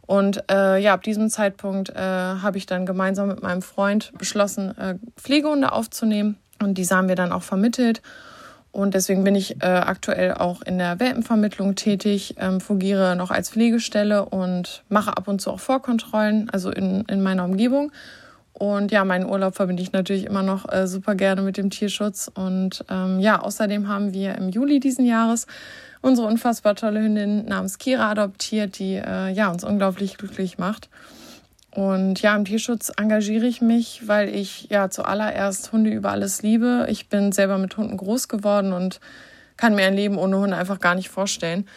Und 0.07 0.43
äh, 0.51 0.81
ja, 0.81 0.95
ab 0.95 1.03
diesem 1.03 1.29
Zeitpunkt 1.29 1.91
äh, 1.91 1.99
habe 1.99 2.57
ich 2.57 2.67
dann 2.67 2.87
gemeinsam 2.87 3.29
mit 3.29 3.43
meinem 3.43 3.61
Freund 3.61 4.13
beschlossen, 4.17 4.77
äh, 4.79 4.95
Pflegehunde 5.17 5.73
aufzunehmen. 5.73 6.37
Und 6.61 6.79
diese 6.79 6.97
haben 6.97 7.09
wir 7.09 7.15
dann 7.15 7.31
auch 7.31 7.43
vermittelt. 7.43 8.01
Und 8.73 8.95
deswegen 8.95 9.25
bin 9.25 9.35
ich 9.35 9.63
äh, 9.63 9.67
aktuell 9.67 10.35
auch 10.35 10.63
in 10.63 10.79
der 10.79 11.01
Welpenvermittlung 11.01 11.75
tätig, 11.75 12.37
ähm, 12.39 12.61
fungiere 12.61 13.17
noch 13.17 13.31
als 13.31 13.51
Pflegestelle 13.51 14.25
und 14.25 14.83
mache 14.89 15.17
ab 15.17 15.27
und 15.27 15.41
zu 15.41 15.51
auch 15.51 15.61
Vorkontrollen, 15.61 16.49
also 16.51 16.71
in, 16.71 17.03
in 17.03 17.23
meiner 17.23 17.45
Umgebung. 17.45 17.93
Und 18.59 18.91
ja, 18.91 19.05
meinen 19.05 19.25
Urlaub 19.25 19.55
verbinde 19.55 19.85
ich 19.85 19.93
natürlich 19.93 20.25
immer 20.25 20.43
noch 20.43 20.71
äh, 20.73 20.89
super 20.89 21.15
gerne 21.15 21.43
mit 21.43 21.57
dem 21.57 21.71
Tierschutz. 21.71 22.29
Und 22.35 22.85
ähm, 22.91 23.21
ja, 23.21 23.41
außerdem 23.41 23.87
haben 23.87 24.13
wir 24.13 24.35
im 24.35 24.49
Juli 24.49 24.81
diesen 24.81 25.07
Jahres 25.07 25.47
unsere 26.01 26.27
unfassbar 26.27 26.75
tolle 26.75 27.01
Hündin 27.01 27.45
namens 27.45 27.79
Kira 27.79 28.11
adoptiert, 28.11 28.81
die 28.81 28.95
äh, 28.95 29.31
ja, 29.31 29.49
uns 29.51 29.63
unglaublich 29.63 30.19
glücklich 30.19 30.59
macht. 30.59 30.89
Und 31.71 32.21
ja, 32.21 32.35
im 32.35 32.45
Tierschutz 32.45 32.91
engagiere 32.97 33.47
ich 33.47 33.61
mich, 33.61 34.09
weil 34.09 34.35
ich 34.35 34.69
ja 34.71 34.91
zuallererst 34.91 35.71
Hunde 35.71 35.91
über 35.91 36.11
alles 36.11 36.43
liebe. 36.43 36.89
Ich 36.91 37.09
bin 37.09 37.31
selber 37.31 37.59
mit 37.59 37.77
Hunden 37.77 37.97
groß 37.97 38.27
geworden 38.27 38.73
und 38.73 38.99
kann 39.57 39.77
mir 39.77 39.87
ein 39.87 39.95
Leben 39.95 40.19
ohne 40.19 40.39
Hunde 40.39 40.57
einfach 40.57 40.81
gar 40.81 40.97
nicht 40.97 41.11
vorstellen. 41.11 41.69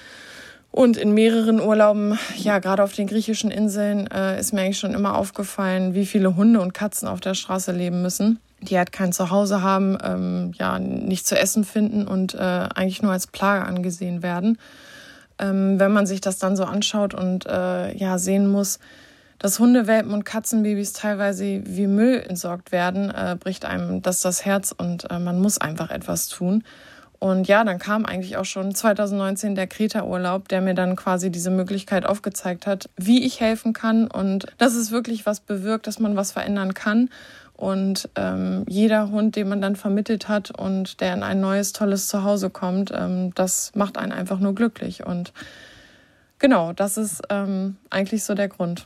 Und 0.71 0.95
in 0.95 1.13
mehreren 1.13 1.59
Urlauben, 1.59 2.17
ja, 2.37 2.59
gerade 2.59 2.83
auf 2.83 2.93
den 2.93 3.07
griechischen 3.07 3.51
Inseln, 3.51 4.07
äh, 4.07 4.39
ist 4.39 4.53
mir 4.53 4.61
eigentlich 4.61 4.79
schon 4.79 4.93
immer 4.93 5.17
aufgefallen, 5.17 5.93
wie 5.93 6.05
viele 6.05 6.35
Hunde 6.37 6.61
und 6.61 6.73
Katzen 6.73 7.07
auf 7.07 7.19
der 7.19 7.33
Straße 7.33 7.71
leben 7.71 8.01
müssen 8.01 8.39
die 8.61 8.77
halt 8.77 8.91
kein 8.91 9.11
Zuhause 9.11 9.61
haben, 9.61 9.97
ähm, 10.03 10.51
ja, 10.57 10.77
nicht 10.79 11.25
zu 11.25 11.37
essen 11.37 11.63
finden 11.63 12.07
und 12.07 12.35
äh, 12.35 12.37
eigentlich 12.37 13.01
nur 13.01 13.11
als 13.11 13.27
Plage 13.27 13.65
angesehen 13.65 14.21
werden. 14.21 14.57
Ähm, 15.39 15.79
wenn 15.79 15.91
man 15.91 16.05
sich 16.05 16.21
das 16.21 16.37
dann 16.37 16.55
so 16.55 16.63
anschaut 16.63 17.13
und 17.13 17.45
äh, 17.47 17.95
ja, 17.97 18.17
sehen 18.19 18.47
muss, 18.47 18.79
dass 19.39 19.57
Hundewelpen 19.57 20.13
und 20.13 20.23
Katzenbabys 20.23 20.93
teilweise 20.93 21.61
wie 21.65 21.87
Müll 21.87 22.23
entsorgt 22.27 22.71
werden, 22.71 23.09
äh, 23.09 23.35
bricht 23.39 23.65
einem 23.65 24.03
das 24.03 24.21
das 24.21 24.45
Herz 24.45 24.71
und 24.77 25.09
äh, 25.09 25.17
man 25.17 25.41
muss 25.41 25.57
einfach 25.57 25.89
etwas 25.89 26.27
tun. 26.27 26.63
Und 27.23 27.47
ja, 27.47 27.63
dann 27.63 27.77
kam 27.77 28.07
eigentlich 28.07 28.35
auch 28.37 28.45
schon 28.45 28.73
2019 28.73 29.53
der 29.53 29.67
Kreta-Urlaub, 29.67 30.47
der 30.47 30.59
mir 30.59 30.73
dann 30.73 30.95
quasi 30.95 31.29
diese 31.29 31.51
Möglichkeit 31.51 32.03
aufgezeigt 32.03 32.65
hat, 32.65 32.89
wie 32.97 33.23
ich 33.23 33.39
helfen 33.39 33.73
kann 33.73 34.07
und 34.07 34.47
dass 34.57 34.73
es 34.73 34.89
wirklich 34.89 35.27
was 35.27 35.39
bewirkt, 35.39 35.85
dass 35.85 35.99
man 35.99 36.15
was 36.15 36.31
verändern 36.31 36.73
kann. 36.73 37.11
Und 37.53 38.09
ähm, 38.15 38.65
jeder 38.67 39.11
Hund, 39.11 39.35
den 39.35 39.49
man 39.49 39.61
dann 39.61 39.75
vermittelt 39.75 40.29
hat 40.29 40.49
und 40.49 40.99
der 40.99 41.13
in 41.13 41.21
ein 41.21 41.39
neues, 41.39 41.73
tolles 41.73 42.07
Zuhause 42.07 42.49
kommt, 42.49 42.91
ähm, 42.91 43.35
das 43.35 43.71
macht 43.75 43.99
einen 43.99 44.13
einfach 44.13 44.39
nur 44.39 44.55
glücklich. 44.55 45.05
Und 45.05 45.31
genau, 46.39 46.73
das 46.73 46.97
ist 46.97 47.21
ähm, 47.29 47.77
eigentlich 47.91 48.23
so 48.23 48.33
der 48.33 48.47
Grund. 48.47 48.85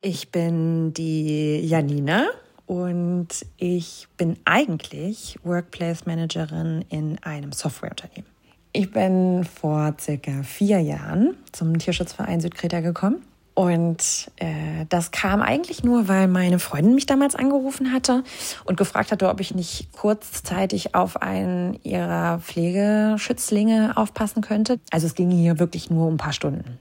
Ich 0.00 0.30
bin 0.30 0.94
die 0.94 1.60
Janina 1.60 2.24
und 2.70 3.26
ich 3.56 4.06
bin 4.16 4.36
eigentlich 4.44 5.36
Workplace 5.42 6.06
Managerin 6.06 6.84
in 6.88 7.18
einem 7.24 7.50
Softwareunternehmen. 7.50 8.30
Ich 8.72 8.92
bin 8.92 9.42
vor 9.42 9.96
circa 9.98 10.44
vier 10.44 10.78
Jahren 10.78 11.34
zum 11.50 11.76
Tierschutzverein 11.76 12.40
Südkreta 12.40 12.78
gekommen 12.78 13.24
und 13.54 14.30
äh, 14.36 14.86
das 14.88 15.10
kam 15.10 15.42
eigentlich 15.42 15.82
nur, 15.82 16.06
weil 16.06 16.28
meine 16.28 16.60
Freundin 16.60 16.94
mich 16.94 17.06
damals 17.06 17.34
angerufen 17.34 17.92
hatte 17.92 18.22
und 18.66 18.76
gefragt 18.76 19.10
hatte, 19.10 19.28
ob 19.28 19.40
ich 19.40 19.52
nicht 19.52 19.90
kurzzeitig 19.90 20.94
auf 20.94 21.20
einen 21.20 21.76
ihrer 21.82 22.38
Pflegeschützlinge 22.38 23.96
aufpassen 23.96 24.42
könnte. 24.42 24.78
Also 24.92 25.08
es 25.08 25.16
ging 25.16 25.32
hier 25.32 25.58
wirklich 25.58 25.90
nur 25.90 26.06
um 26.06 26.14
ein 26.14 26.18
paar 26.18 26.32
Stunden. 26.32 26.78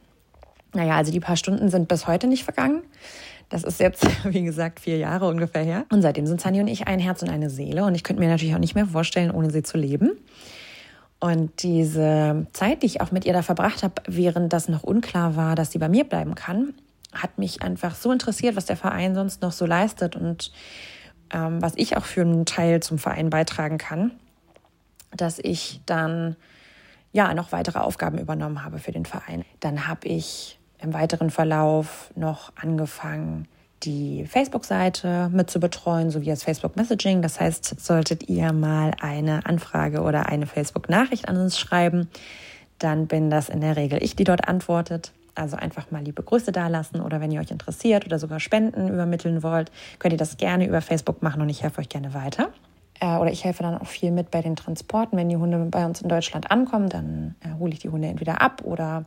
Naja, 0.75 0.97
also 0.97 1.11
die 1.11 1.19
paar 1.19 1.35
Stunden 1.35 1.71
sind 1.71 1.87
bis 1.87 2.05
heute 2.05 2.27
nicht 2.27 2.43
vergangen. 2.43 2.83
Das 3.49 3.63
ist 3.63 3.79
jetzt, 3.79 4.05
wie 4.23 4.43
gesagt, 4.43 4.79
vier 4.79 4.97
Jahre 4.97 5.27
ungefähr 5.27 5.63
her. 5.63 5.85
Und 5.91 6.01
seitdem 6.01 6.27
sind 6.27 6.39
Sunny 6.39 6.61
und 6.61 6.67
ich 6.67 6.87
ein 6.87 6.99
Herz 6.99 7.21
und 7.21 7.29
eine 7.29 7.49
Seele. 7.49 7.83
Und 7.83 7.95
ich 7.95 8.03
könnte 8.03 8.21
mir 8.21 8.29
natürlich 8.29 8.55
auch 8.55 8.59
nicht 8.59 8.75
mehr 8.75 8.85
vorstellen, 8.85 9.31
ohne 9.31 9.51
sie 9.51 9.63
zu 9.63 9.77
leben. 9.77 10.11
Und 11.19 11.63
diese 11.63 12.47
Zeit, 12.53 12.81
die 12.81 12.85
ich 12.85 13.01
auch 13.01 13.11
mit 13.11 13.25
ihr 13.25 13.33
da 13.33 13.41
verbracht 13.41 13.83
habe, 13.83 13.95
während 14.07 14.53
das 14.53 14.69
noch 14.69 14.83
unklar 14.83 15.35
war, 15.35 15.55
dass 15.55 15.71
sie 15.71 15.79
bei 15.79 15.89
mir 15.89 16.05
bleiben 16.05 16.33
kann, 16.33 16.73
hat 17.13 17.37
mich 17.37 17.61
einfach 17.61 17.95
so 17.95 18.11
interessiert, 18.11 18.55
was 18.55 18.65
der 18.65 18.77
Verein 18.77 19.15
sonst 19.15 19.41
noch 19.41 19.51
so 19.51 19.65
leistet 19.65 20.15
und 20.15 20.51
ähm, 21.31 21.61
was 21.61 21.73
ich 21.75 21.97
auch 21.97 22.05
für 22.05 22.21
einen 22.21 22.45
Teil 22.45 22.81
zum 22.81 22.99
Verein 22.99 23.29
beitragen 23.29 23.77
kann, 23.77 24.11
dass 25.11 25.39
ich 25.39 25.81
dann 25.85 26.35
ja 27.11 27.33
noch 27.33 27.51
weitere 27.51 27.79
Aufgaben 27.79 28.19
übernommen 28.19 28.63
habe 28.63 28.77
für 28.77 28.91
den 28.91 29.05
Verein. 29.05 29.43
Dann 29.59 29.87
habe 29.87 30.07
ich 30.07 30.58
im 30.81 30.93
weiteren 30.93 31.29
Verlauf 31.29 32.11
noch 32.15 32.51
angefangen, 32.55 33.47
die 33.83 34.25
Facebook-Seite 34.25 35.29
mit 35.31 35.49
zu 35.49 35.59
betreuen, 35.59 36.09
sowie 36.09 36.25
das 36.25 36.43
Facebook 36.43 36.75
Messaging. 36.75 37.21
Das 37.21 37.39
heißt, 37.39 37.79
solltet 37.79 38.27
ihr 38.29 38.51
mal 38.51 38.91
eine 39.01 39.45
Anfrage 39.45 40.01
oder 40.01 40.27
eine 40.27 40.47
Facebook-Nachricht 40.47 41.29
an 41.29 41.37
uns 41.37 41.57
schreiben, 41.57 42.09
dann 42.77 43.07
bin 43.07 43.29
das 43.29 43.49
in 43.49 43.61
der 43.61 43.75
Regel 43.75 44.01
ich, 44.01 44.15
die 44.15 44.23
dort 44.23 44.47
antwortet. 44.47 45.11
Also 45.35 45.55
einfach 45.55 45.91
mal 45.91 46.03
liebe 46.03 46.23
Grüße 46.23 46.51
dalassen 46.51 46.99
oder 46.99 47.21
wenn 47.21 47.31
ihr 47.31 47.39
euch 47.39 47.51
interessiert 47.51 48.05
oder 48.05 48.19
sogar 48.19 48.39
Spenden 48.39 48.89
übermitteln 48.89 49.43
wollt, 49.43 49.71
könnt 49.99 50.13
ihr 50.13 50.17
das 50.17 50.37
gerne 50.37 50.67
über 50.67 50.81
Facebook 50.81 51.21
machen 51.21 51.41
und 51.41 51.49
ich 51.49 51.63
helfe 51.63 51.79
euch 51.79 51.87
gerne 51.87 52.13
weiter. 52.13 52.49
Äh, 52.99 53.17
oder 53.17 53.31
ich 53.31 53.45
helfe 53.45 53.63
dann 53.63 53.77
auch 53.77 53.87
viel 53.87 54.11
mit 54.11 54.31
bei 54.31 54.41
den 54.41 54.55
Transporten. 54.55 55.17
Wenn 55.17 55.29
die 55.29 55.37
Hunde 55.37 55.57
bei 55.71 55.85
uns 55.85 56.01
in 56.01 56.09
Deutschland 56.09 56.51
ankommen, 56.51 56.89
dann 56.89 57.35
äh, 57.41 57.57
hole 57.57 57.71
ich 57.71 57.79
die 57.79 57.89
Hunde 57.89 58.07
entweder 58.07 58.41
ab 58.41 58.63
oder 58.65 59.05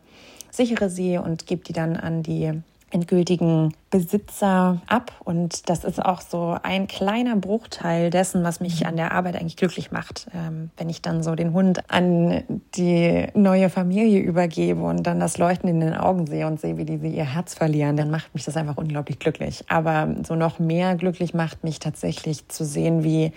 sichere 0.52 0.90
sie 0.90 1.18
und 1.18 1.46
gebe 1.46 1.64
die 1.64 1.72
dann 1.72 1.96
an 1.96 2.22
die 2.22 2.62
endgültigen 2.92 3.74
Besitzer 3.90 4.80
ab. 4.86 5.12
Und 5.24 5.68
das 5.68 5.84
ist 5.84 6.04
auch 6.04 6.20
so 6.20 6.56
ein 6.62 6.86
kleiner 6.86 7.36
Bruchteil 7.36 8.10
dessen, 8.10 8.44
was 8.44 8.60
mich 8.60 8.86
an 8.86 8.96
der 8.96 9.12
Arbeit 9.12 9.36
eigentlich 9.36 9.56
glücklich 9.56 9.90
macht. 9.90 10.26
Ähm, 10.34 10.70
wenn 10.76 10.90
ich 10.90 11.00
dann 11.00 11.22
so 11.22 11.34
den 11.34 11.52
Hund 11.52 11.90
an 11.90 12.44
die 12.74 13.26
neue 13.34 13.70
Familie 13.70 14.20
übergebe 14.20 14.82
und 14.82 15.04
dann 15.04 15.20
das 15.20 15.38
Leuchten 15.38 15.68
in 15.68 15.80
den 15.80 15.94
Augen 15.94 16.26
sehe 16.26 16.46
und 16.46 16.60
sehe, 16.60 16.76
wie 16.76 16.84
die 16.84 16.96
ihr 17.08 17.24
Herz 17.24 17.54
verlieren, 17.54 17.96
dann 17.96 18.10
macht 18.10 18.34
mich 18.34 18.44
das 18.44 18.56
einfach 18.56 18.76
unglaublich 18.76 19.18
glücklich. 19.18 19.64
Aber 19.68 20.14
so 20.26 20.34
noch 20.34 20.58
mehr 20.58 20.94
glücklich 20.96 21.34
macht 21.34 21.64
mich 21.64 21.78
tatsächlich 21.78 22.48
zu 22.48 22.64
sehen, 22.64 23.04
wie 23.04 23.32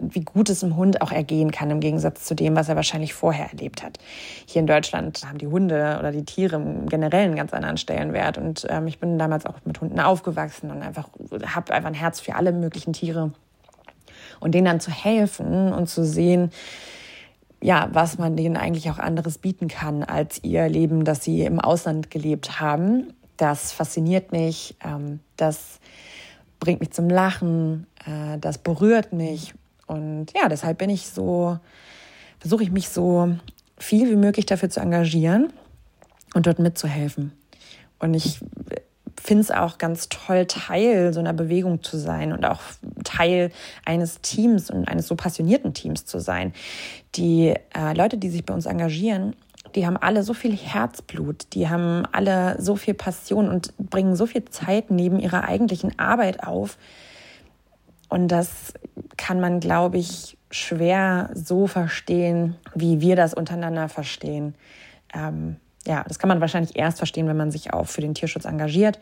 wie 0.00 0.20
gut 0.20 0.50
es 0.50 0.62
im 0.62 0.76
Hund 0.76 1.02
auch 1.02 1.12
ergehen 1.12 1.50
kann, 1.50 1.70
im 1.70 1.80
Gegensatz 1.80 2.24
zu 2.24 2.34
dem, 2.34 2.56
was 2.56 2.68
er 2.68 2.76
wahrscheinlich 2.76 3.14
vorher 3.14 3.50
erlebt 3.50 3.82
hat. 3.82 3.98
Hier 4.46 4.60
in 4.60 4.66
Deutschland 4.66 5.22
haben 5.26 5.38
die 5.38 5.46
Hunde 5.46 5.96
oder 5.98 6.12
die 6.12 6.24
Tiere 6.24 6.56
im 6.56 6.86
generell 6.86 7.24
einen 7.24 7.36
ganz 7.36 7.52
anderen 7.52 7.76
Stellenwert. 7.76 8.38
Und 8.38 8.66
ähm, 8.68 8.86
ich 8.86 8.98
bin 8.98 9.18
damals 9.18 9.46
auch 9.46 9.56
mit 9.64 9.80
Hunden 9.80 10.00
aufgewachsen 10.00 10.70
und 10.70 10.82
einfach 10.82 11.08
habe 11.46 11.72
einfach 11.72 11.88
ein 11.88 11.94
Herz 11.94 12.20
für 12.20 12.34
alle 12.34 12.52
möglichen 12.52 12.92
Tiere. 12.92 13.32
Und 14.40 14.54
denen 14.54 14.66
dann 14.66 14.80
zu 14.80 14.90
helfen 14.90 15.72
und 15.72 15.88
zu 15.88 16.04
sehen, 16.04 16.50
ja, 17.62 17.88
was 17.92 18.18
man 18.18 18.36
denen 18.36 18.56
eigentlich 18.56 18.90
auch 18.90 18.98
anderes 18.98 19.38
bieten 19.38 19.68
kann 19.68 20.02
als 20.02 20.42
ihr 20.42 20.68
Leben, 20.68 21.04
das 21.04 21.22
sie 21.22 21.42
im 21.42 21.60
Ausland 21.60 22.10
gelebt 22.10 22.60
haben. 22.60 23.12
Das 23.36 23.72
fasziniert 23.72 24.32
mich, 24.32 24.76
ähm, 24.82 25.20
das 25.36 25.78
bringt 26.58 26.80
mich 26.80 26.92
zum 26.92 27.08
Lachen, 27.08 27.86
äh, 28.06 28.38
das 28.38 28.58
berührt 28.58 29.12
mich 29.12 29.54
und 29.90 30.26
ja, 30.36 30.48
deshalb 30.48 30.78
bin 30.78 30.88
ich 30.88 31.08
so, 31.08 31.58
versuche 32.38 32.62
ich 32.62 32.70
mich 32.70 32.88
so 32.88 33.34
viel 33.76 34.08
wie 34.08 34.16
möglich 34.16 34.46
dafür 34.46 34.70
zu 34.70 34.78
engagieren 34.78 35.52
und 36.32 36.46
dort 36.46 36.60
mitzuhelfen. 36.60 37.32
Und 37.98 38.14
ich 38.14 38.38
finde 39.20 39.42
es 39.42 39.50
auch 39.50 39.78
ganz 39.78 40.08
toll, 40.08 40.46
Teil 40.46 41.12
so 41.12 41.18
einer 41.18 41.32
Bewegung 41.32 41.82
zu 41.82 41.98
sein 41.98 42.32
und 42.32 42.44
auch 42.44 42.60
Teil 43.02 43.50
eines 43.84 44.20
Teams 44.20 44.70
und 44.70 44.86
eines 44.86 45.08
so 45.08 45.16
passionierten 45.16 45.74
Teams 45.74 46.06
zu 46.06 46.20
sein. 46.20 46.52
Die 47.16 47.54
äh, 47.76 47.92
Leute, 47.94 48.16
die 48.16 48.30
sich 48.30 48.46
bei 48.46 48.54
uns 48.54 48.66
engagieren, 48.66 49.34
die 49.74 49.86
haben 49.86 49.96
alle 49.96 50.22
so 50.22 50.34
viel 50.34 50.56
Herzblut, 50.56 51.48
die 51.52 51.68
haben 51.68 52.04
alle 52.12 52.62
so 52.62 52.76
viel 52.76 52.94
Passion 52.94 53.48
und 53.48 53.76
bringen 53.76 54.14
so 54.14 54.26
viel 54.26 54.44
Zeit 54.44 54.92
neben 54.92 55.18
ihrer 55.18 55.44
eigentlichen 55.44 55.98
Arbeit 55.98 56.44
auf, 56.46 56.78
und 58.10 58.28
das 58.28 58.74
kann 59.16 59.40
man, 59.40 59.60
glaube 59.60 59.98
ich, 59.98 60.36
schwer 60.50 61.30
so 61.34 61.66
verstehen, 61.66 62.56
wie 62.74 63.00
wir 63.00 63.16
das 63.16 63.34
untereinander 63.34 63.88
verstehen. 63.88 64.54
Ähm, 65.14 65.56
ja, 65.86 66.04
das 66.06 66.18
kann 66.18 66.28
man 66.28 66.40
wahrscheinlich 66.40 66.76
erst 66.76 66.98
verstehen, 66.98 67.28
wenn 67.28 67.36
man 67.36 67.50
sich 67.50 67.72
auch 67.72 67.86
für 67.86 68.00
den 68.00 68.14
Tierschutz 68.14 68.44
engagiert 68.44 68.98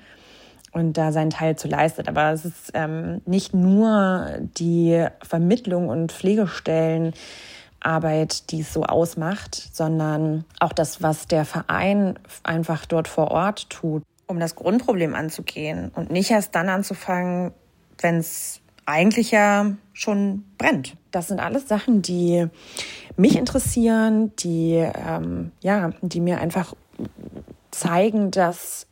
und 0.73 0.99
da 0.99 1.13
seinen 1.13 1.31
Teil 1.31 1.57
zu 1.57 1.69
leistet. 1.69 2.09
Aber 2.09 2.33
es 2.33 2.45
ist 2.45 2.73
ähm, 2.75 3.23
nicht 3.25 3.55
nur 3.55 4.27
die 4.59 5.07
Vermittlung 5.23 5.89
und 5.89 6.13
Pflegestellenarbeit, 6.13 8.51
die 8.51 8.61
es 8.61 8.73
so 8.73 8.85
ausmacht, 8.85 9.55
sondern 9.73 10.45
auch 10.61 10.73
das, 10.73 11.03
was 11.03 11.27
der 11.27 11.45
Verein 11.45 12.19
einfach 12.43 12.87
dort 12.87 13.09
vor 13.09 13.31
Ort 13.31 13.71
tut, 13.71 14.03
um 14.27 14.39
das 14.39 14.55
Grundproblem 14.55 15.15
anzugehen 15.15 15.91
und 15.95 16.11
nicht 16.11 16.31
erst 16.31 16.55
dann 16.55 16.69
anzufangen, 16.69 17.53
wenn 18.01 18.19
es 18.19 18.61
eigentlich 18.89 19.31
ja 19.31 19.73
schon 19.93 20.45
brennt. 20.57 20.97
Das 21.11 21.29
sind 21.29 21.41
alles 21.41 21.69
Sachen, 21.69 22.01
die 22.03 22.47
mich 23.17 23.37
interessieren, 23.37 24.35
die, 24.37 24.75
ähm, 24.77 25.53
ja, 25.61 25.91
die 26.01 26.21
mir 26.21 26.41
einfach 26.41 26.75
zeigen, 27.71 28.31
dass, 28.31 28.87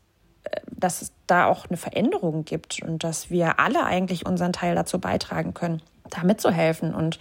äh, 0.45 0.61
dass 0.71 1.03
es 1.03 1.12
da 1.26 1.47
auch 1.47 1.67
eine 1.67 1.79
Veränderung 1.79 2.45
gibt 2.45 2.83
und 2.83 3.05
dass 3.05 3.31
wir 3.31 3.59
alle 3.59 3.85
eigentlich 3.85 4.26
unseren 4.26 4.53
Teil 4.53 4.75
dazu 4.75 4.99
beitragen 4.99 5.55
können, 5.55 5.81
da 6.11 6.25
mitzuhelfen 6.25 6.95
und, 6.95 7.19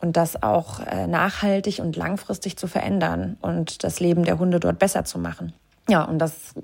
und 0.00 0.16
das 0.16 0.42
auch 0.42 0.80
äh, 0.80 1.06
nachhaltig 1.06 1.78
und 1.78 1.96
langfristig 1.96 2.58
zu 2.58 2.66
verändern 2.66 3.38
und 3.40 3.84
das 3.84 4.00
Leben 4.00 4.24
der 4.24 4.38
Hunde 4.38 4.60
dort 4.60 4.78
besser 4.78 5.04
zu 5.04 5.18
machen. 5.18 5.54
Ja, 5.88 6.04
und 6.04 6.18
das, 6.18 6.54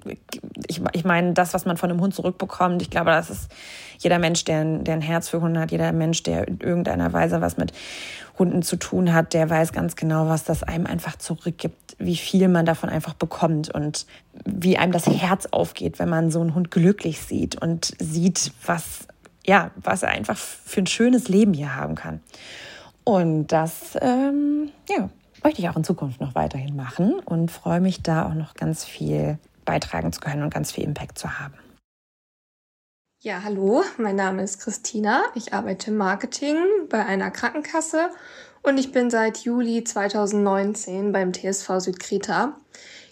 ich, 0.66 0.80
ich 0.92 1.04
meine, 1.04 1.34
das, 1.34 1.52
was 1.52 1.66
man 1.66 1.76
von 1.76 1.90
einem 1.90 2.00
Hund 2.00 2.14
zurückbekommt, 2.14 2.80
ich 2.80 2.88
glaube, 2.88 3.10
das 3.10 3.28
ist 3.28 3.50
jeder 3.98 4.18
Mensch, 4.18 4.44
der, 4.44 4.64
der 4.78 4.94
ein 4.94 5.02
Herz 5.02 5.28
für 5.28 5.42
Hunde 5.42 5.60
hat, 5.60 5.72
jeder 5.72 5.92
Mensch, 5.92 6.22
der 6.22 6.48
in 6.48 6.58
irgendeiner 6.60 7.12
Weise 7.12 7.42
was 7.42 7.58
mit 7.58 7.72
Hunden 8.38 8.62
zu 8.62 8.76
tun 8.76 9.12
hat, 9.12 9.34
der 9.34 9.50
weiß 9.50 9.72
ganz 9.72 9.94
genau, 9.94 10.28
was 10.28 10.44
das 10.44 10.62
einem 10.62 10.86
einfach 10.86 11.16
zurückgibt, 11.16 11.96
wie 11.98 12.16
viel 12.16 12.48
man 12.48 12.64
davon 12.64 12.88
einfach 12.88 13.12
bekommt 13.12 13.68
und 13.68 14.06
wie 14.46 14.78
einem 14.78 14.92
das 14.92 15.06
Herz 15.06 15.46
aufgeht, 15.50 15.98
wenn 15.98 16.08
man 16.08 16.30
so 16.30 16.40
einen 16.40 16.54
Hund 16.54 16.70
glücklich 16.70 17.20
sieht 17.20 17.60
und 17.60 17.92
sieht, 17.98 18.52
was, 18.64 19.06
ja, 19.44 19.70
was 19.76 20.02
er 20.02 20.08
einfach 20.08 20.38
für 20.38 20.80
ein 20.80 20.86
schönes 20.86 21.28
Leben 21.28 21.52
hier 21.52 21.76
haben 21.76 21.94
kann. 21.94 22.20
Und 23.04 23.48
das, 23.48 23.98
ähm, 24.00 24.70
ja, 24.88 25.10
möchte 25.44 25.60
ich 25.60 25.68
auch 25.68 25.76
in 25.76 25.84
Zukunft 25.84 26.20
noch 26.20 26.34
weiterhin 26.34 26.76
machen 26.76 27.18
und 27.20 27.50
freue 27.50 27.80
mich 27.80 28.02
da 28.02 28.26
auch 28.26 28.34
noch 28.34 28.54
ganz 28.54 28.84
viel 28.84 29.38
beitragen 29.64 30.12
zu 30.12 30.20
können 30.20 30.42
und 30.42 30.52
ganz 30.52 30.72
viel 30.72 30.84
Impact 30.84 31.18
zu 31.18 31.38
haben. 31.38 31.54
Ja, 33.22 33.42
hallo, 33.44 33.82
mein 33.98 34.16
Name 34.16 34.42
ist 34.42 34.60
Christina. 34.60 35.24
Ich 35.34 35.52
arbeite 35.52 35.90
im 35.90 35.98
Marketing 35.98 36.56
bei 36.88 37.04
einer 37.04 37.30
Krankenkasse 37.30 38.10
und 38.62 38.78
ich 38.78 38.92
bin 38.92 39.10
seit 39.10 39.38
Juli 39.38 39.84
2019 39.84 41.12
beim 41.12 41.32
TSV 41.32 41.80
Südkreta 41.80 42.56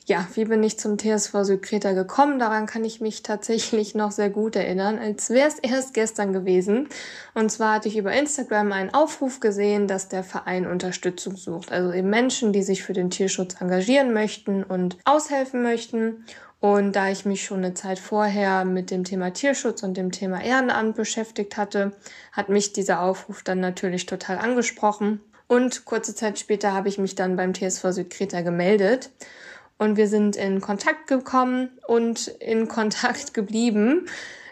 ja, 0.08 0.26
wie 0.34 0.46
bin 0.46 0.62
ich 0.62 0.78
zum 0.78 0.98
TSV 0.98 1.34
Südkreta 1.42 1.92
gekommen? 1.92 2.38
Daran 2.38 2.64
kann 2.64 2.82
ich 2.82 3.02
mich 3.02 3.22
tatsächlich 3.22 3.94
noch 3.94 4.10
sehr 4.10 4.30
gut 4.30 4.56
erinnern, 4.56 4.98
als 4.98 5.28
wäre 5.28 5.48
es 5.48 5.58
erst 5.58 5.92
gestern 5.92 6.32
gewesen. 6.32 6.88
Und 7.34 7.52
zwar 7.52 7.74
hatte 7.74 7.88
ich 7.88 7.98
über 7.98 8.12
Instagram 8.12 8.72
einen 8.72 8.94
Aufruf 8.94 9.38
gesehen, 9.38 9.86
dass 9.86 10.08
der 10.08 10.24
Verein 10.24 10.66
Unterstützung 10.66 11.36
sucht. 11.36 11.70
Also 11.72 11.92
eben 11.92 12.08
Menschen, 12.08 12.54
die 12.54 12.62
sich 12.62 12.82
für 12.82 12.94
den 12.94 13.10
Tierschutz 13.10 13.60
engagieren 13.60 14.14
möchten 14.14 14.64
und 14.64 14.96
aushelfen 15.04 15.62
möchten. 15.62 16.24
Und 16.58 16.96
da 16.96 17.10
ich 17.10 17.26
mich 17.26 17.44
schon 17.44 17.58
eine 17.58 17.74
Zeit 17.74 17.98
vorher 17.98 18.64
mit 18.64 18.90
dem 18.90 19.04
Thema 19.04 19.30
Tierschutz 19.34 19.82
und 19.82 19.96
dem 19.98 20.10
Thema 20.10 20.42
Ehrenamt 20.42 20.96
beschäftigt 20.96 21.58
hatte, 21.58 21.92
hat 22.32 22.48
mich 22.48 22.72
dieser 22.72 23.02
Aufruf 23.02 23.42
dann 23.42 23.60
natürlich 23.60 24.06
total 24.06 24.38
angesprochen. 24.38 25.20
Und 25.48 25.84
kurze 25.84 26.14
Zeit 26.14 26.38
später 26.38 26.72
habe 26.72 26.88
ich 26.88 26.96
mich 26.96 27.14
dann 27.14 27.36
beim 27.36 27.52
TSV 27.52 27.90
Südkreta 27.90 28.40
gemeldet 28.40 29.10
und 29.78 29.96
wir 29.96 30.08
sind 30.08 30.36
in 30.36 30.60
Kontakt 30.60 31.06
gekommen 31.06 31.70
und 31.86 32.28
in 32.28 32.68
Kontakt 32.68 33.32
geblieben. 33.34 34.06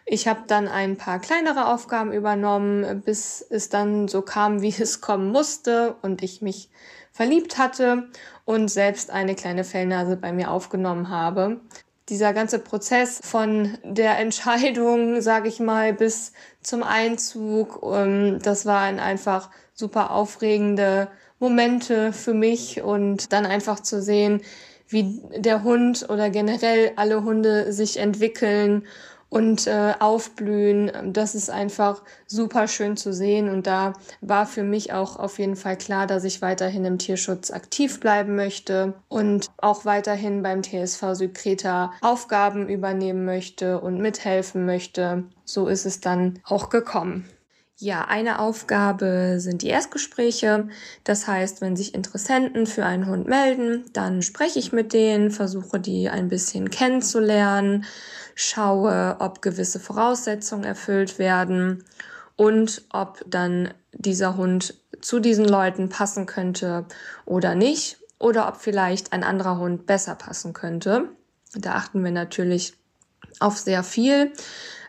Ich 0.08 0.28
habe 0.28 0.42
dann 0.46 0.68
ein 0.68 0.96
paar 0.96 1.18
kleinere 1.18 1.66
Aufgaben 1.66 2.12
übernommen, 2.12 3.02
bis 3.04 3.44
es 3.50 3.68
dann 3.68 4.06
so 4.06 4.22
kam, 4.22 4.62
wie 4.62 4.74
es 4.78 5.00
kommen 5.00 5.32
musste 5.32 5.96
und 6.02 6.22
ich 6.22 6.42
mich 6.42 6.70
verliebt 7.10 7.58
hatte 7.58 8.08
und 8.44 8.68
selbst 8.68 9.10
eine 9.10 9.34
kleine 9.34 9.64
Fellnase 9.64 10.16
bei 10.16 10.32
mir 10.32 10.52
aufgenommen 10.52 11.08
habe. 11.08 11.60
Dieser 12.08 12.32
ganze 12.32 12.60
Prozess 12.60 13.20
von 13.24 13.76
der 13.82 14.18
Entscheidung, 14.20 15.20
sage 15.20 15.48
ich 15.48 15.58
mal, 15.58 15.92
bis 15.92 16.32
zum 16.60 16.84
Einzug, 16.84 17.80
ähm, 17.82 18.38
das 18.40 18.64
waren 18.64 19.00
einfach 19.00 19.50
super 19.74 20.12
aufregende 20.12 21.08
Momente 21.40 22.12
für 22.12 22.32
mich 22.32 22.80
und 22.80 23.32
dann 23.32 23.44
einfach 23.44 23.80
zu 23.80 24.00
sehen, 24.00 24.40
wie 24.88 25.20
der 25.37 25.62
Hund 25.62 26.09
oder 26.09 26.31
generell 26.31 26.92
alle 26.96 27.25
Hunde 27.25 27.72
sich 27.72 27.99
entwickeln 27.99 28.85
und 29.29 29.66
äh, 29.66 29.94
aufblühen. 29.99 31.12
Das 31.12 31.35
ist 31.35 31.51
einfach 31.51 32.03
super 32.27 32.68
schön 32.68 32.96
zu 32.96 33.12
sehen. 33.12 33.49
Und 33.49 33.66
da 33.66 33.94
war 34.20 34.46
für 34.46 34.62
mich 34.62 34.92
auch 34.92 35.18
auf 35.18 35.38
jeden 35.38 35.57
Fall 35.57 35.77
klar, 35.77 36.07
dass 36.07 36.25
ich 36.25 36.42
weiterhin 36.42 36.85
im 36.85 36.99
Tierschutz 36.99 37.51
aktiv 37.51 38.01
bleiben 38.01 38.37
möchte 38.37 38.94
und 39.09 39.49
auch 39.59 39.85
weiterhin 39.85 40.42
beim 40.42 40.62
TSV 40.62 41.14
Südkreta 41.14 41.92
Aufgaben 42.01 42.68
übernehmen 42.68 43.25
möchte 43.25 43.81
und 43.81 44.01
mithelfen 44.01 44.64
möchte. 44.64 45.25
So 45.44 45.66
ist 45.66 45.87
es 45.87 46.01
dann 46.01 46.40
auch 46.44 46.70
gekommen. 46.70 47.29
Ja, 47.78 48.06
eine 48.06 48.38
Aufgabe 48.38 49.34
sind 49.38 49.60
die 49.60 49.68
Erstgespräche. 49.68 50.68
Das 51.04 51.26
heißt, 51.26 51.60
wenn 51.60 51.76
sich 51.76 51.94
Interessenten 51.94 52.66
für 52.66 52.86
einen 52.86 53.06
Hund 53.06 53.28
melden, 53.28 53.84
dann 53.92 54.22
spreche 54.22 54.58
ich 54.58 54.72
mit 54.72 54.94
denen, 54.94 55.30
versuche 55.30 55.78
die 55.78 56.08
ein 56.08 56.28
bisschen 56.28 56.70
kennenzulernen, 56.70 57.84
schaue, 58.34 59.16
ob 59.18 59.42
gewisse 59.42 59.78
Voraussetzungen 59.78 60.64
erfüllt 60.64 61.18
werden 61.18 61.84
und 62.36 62.82
ob 62.88 63.22
dann 63.26 63.74
dieser 63.92 64.38
Hund 64.38 64.74
zu 65.02 65.20
diesen 65.20 65.44
Leuten 65.46 65.90
passen 65.90 66.24
könnte 66.24 66.86
oder 67.26 67.54
nicht 67.54 67.98
oder 68.18 68.48
ob 68.48 68.56
vielleicht 68.56 69.12
ein 69.12 69.22
anderer 69.22 69.58
Hund 69.58 69.84
besser 69.84 70.14
passen 70.14 70.54
könnte. 70.54 71.10
Da 71.54 71.74
achten 71.74 72.02
wir 72.02 72.10
natürlich 72.10 72.72
auf 73.40 73.59
sehr 73.59 73.83
viel. 73.83 74.33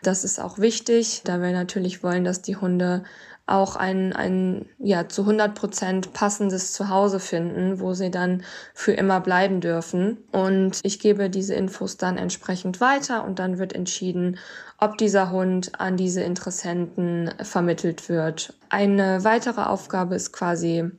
Das 0.02 0.24
ist 0.24 0.40
auch 0.40 0.58
wichtig, 0.58 1.22
da 1.24 1.40
wir 1.40 1.52
natürlich 1.52 2.02
wollen, 2.02 2.24
dass 2.24 2.42
die 2.42 2.56
Hunde 2.56 3.02
auch 3.48 3.76
ein, 3.76 4.12
ein 4.12 4.66
ja, 4.78 5.08
zu 5.08 5.22
100 5.22 5.54
Prozent 5.54 6.12
passendes 6.12 6.72
Zuhause 6.72 7.18
finden, 7.18 7.80
wo 7.80 7.94
sie 7.94 8.10
dann 8.10 8.42
für 8.74 8.92
immer 8.92 9.20
bleiben 9.20 9.60
dürfen. 9.60 10.18
Und 10.32 10.80
ich 10.82 11.00
gebe 11.00 11.30
diese 11.30 11.54
Infos 11.54 11.96
dann 11.96 12.18
entsprechend 12.18 12.80
weiter 12.80 13.24
und 13.24 13.38
dann 13.38 13.58
wird 13.58 13.72
entschieden, 13.72 14.38
ob 14.78 14.98
dieser 14.98 15.30
Hund 15.30 15.72
an 15.80 15.96
diese 15.96 16.22
Interessenten 16.22 17.32
vermittelt 17.42 18.08
wird. 18.08 18.54
Eine 18.68 19.24
weitere 19.24 19.62
Aufgabe 19.62 20.14
ist 20.14 20.32
quasi 20.32 20.90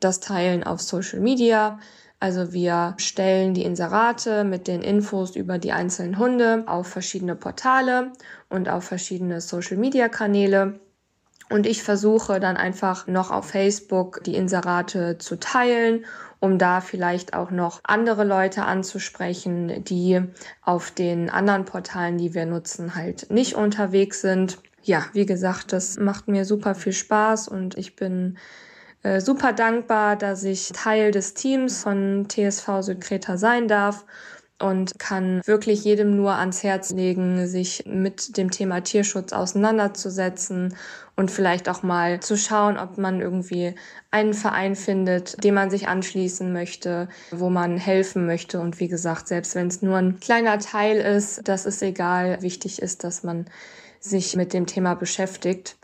das 0.00 0.20
Teilen 0.20 0.64
auf 0.64 0.80
Social 0.80 1.20
Media. 1.20 1.78
Also 2.20 2.52
wir 2.52 2.94
stellen 2.98 3.54
die 3.54 3.64
Inserate 3.64 4.44
mit 4.44 4.66
den 4.66 4.82
Infos 4.82 5.36
über 5.36 5.58
die 5.58 5.72
einzelnen 5.72 6.18
Hunde 6.18 6.64
auf 6.66 6.88
verschiedene 6.88 7.36
Portale 7.36 8.12
und 8.48 8.68
auf 8.68 8.84
verschiedene 8.84 9.40
Social-Media-Kanäle. 9.40 10.80
Und 11.50 11.66
ich 11.66 11.82
versuche 11.82 12.40
dann 12.40 12.56
einfach 12.56 13.06
noch 13.06 13.30
auf 13.30 13.50
Facebook 13.50 14.22
die 14.24 14.34
Inserate 14.34 15.16
zu 15.18 15.36
teilen 15.38 16.04
um 16.40 16.58
da 16.58 16.80
vielleicht 16.80 17.34
auch 17.34 17.50
noch 17.50 17.80
andere 17.84 18.24
Leute 18.24 18.64
anzusprechen, 18.64 19.84
die 19.84 20.22
auf 20.62 20.90
den 20.90 21.30
anderen 21.30 21.64
Portalen, 21.64 22.18
die 22.18 22.34
wir 22.34 22.46
nutzen, 22.46 22.94
halt 22.94 23.30
nicht 23.30 23.54
unterwegs 23.54 24.20
sind. 24.20 24.58
Ja, 24.82 25.04
wie 25.12 25.26
gesagt, 25.26 25.72
das 25.72 25.98
macht 25.98 26.28
mir 26.28 26.44
super 26.44 26.74
viel 26.74 26.92
Spaß 26.92 27.48
und 27.48 27.76
ich 27.76 27.96
bin 27.96 28.38
äh, 29.08 29.20
super 29.20 29.52
dankbar, 29.52 30.16
dass 30.16 30.44
ich 30.44 30.70
Teil 30.72 31.10
des 31.12 31.34
Teams 31.34 31.82
von 31.82 32.26
TSV 32.28 32.82
Südkreta 32.82 33.38
sein 33.38 33.66
darf 33.66 34.04
und 34.60 34.98
kann 34.98 35.40
wirklich 35.46 35.84
jedem 35.84 36.16
nur 36.16 36.34
ans 36.34 36.62
Herz 36.62 36.90
legen, 36.90 37.46
sich 37.46 37.84
mit 37.86 38.36
dem 38.36 38.50
Thema 38.50 38.80
Tierschutz 38.80 39.32
auseinanderzusetzen 39.32 40.74
und 41.16 41.30
vielleicht 41.30 41.68
auch 41.68 41.82
mal 41.82 42.20
zu 42.20 42.36
schauen, 42.36 42.76
ob 42.76 42.98
man 42.98 43.20
irgendwie 43.20 43.74
einen 44.10 44.34
Verein 44.34 44.74
findet, 44.74 45.42
dem 45.42 45.54
man 45.54 45.70
sich 45.70 45.88
anschließen 45.88 46.52
möchte, 46.52 47.08
wo 47.30 47.50
man 47.50 47.78
helfen 47.78 48.26
möchte. 48.26 48.60
Und 48.60 48.80
wie 48.80 48.88
gesagt, 48.88 49.28
selbst 49.28 49.54
wenn 49.54 49.68
es 49.68 49.80
nur 49.80 49.96
ein 49.96 50.20
kleiner 50.20 50.58
Teil 50.58 50.98
ist, 50.98 51.46
das 51.48 51.64
ist 51.64 51.82
egal. 51.82 52.42
Wichtig 52.42 52.82
ist, 52.82 53.04
dass 53.04 53.22
man 53.22 53.46
sich 54.00 54.36
mit 54.36 54.52
dem 54.52 54.66
Thema 54.66 54.94
beschäftigt. 54.94 55.76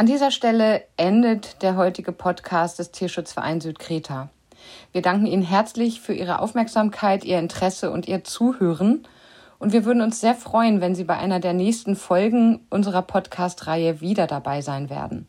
An 0.00 0.06
dieser 0.06 0.30
Stelle 0.30 0.84
endet 0.96 1.60
der 1.60 1.76
heutige 1.76 2.12
Podcast 2.12 2.78
des 2.78 2.90
Tierschutzvereins 2.90 3.64
Südkreta. 3.64 4.30
Wir 4.92 5.02
danken 5.02 5.26
Ihnen 5.26 5.42
herzlich 5.42 6.00
für 6.00 6.14
Ihre 6.14 6.38
Aufmerksamkeit, 6.38 7.22
Ihr 7.22 7.38
Interesse 7.38 7.90
und 7.90 8.08
Ihr 8.08 8.24
Zuhören. 8.24 9.06
Und 9.58 9.74
wir 9.74 9.84
würden 9.84 10.00
uns 10.00 10.18
sehr 10.18 10.34
freuen, 10.34 10.80
wenn 10.80 10.94
Sie 10.94 11.04
bei 11.04 11.18
einer 11.18 11.38
der 11.38 11.52
nächsten 11.52 11.96
Folgen 11.96 12.60
unserer 12.70 13.02
Podcast-Reihe 13.02 14.00
wieder 14.00 14.26
dabei 14.26 14.62
sein 14.62 14.88
werden. 14.88 15.28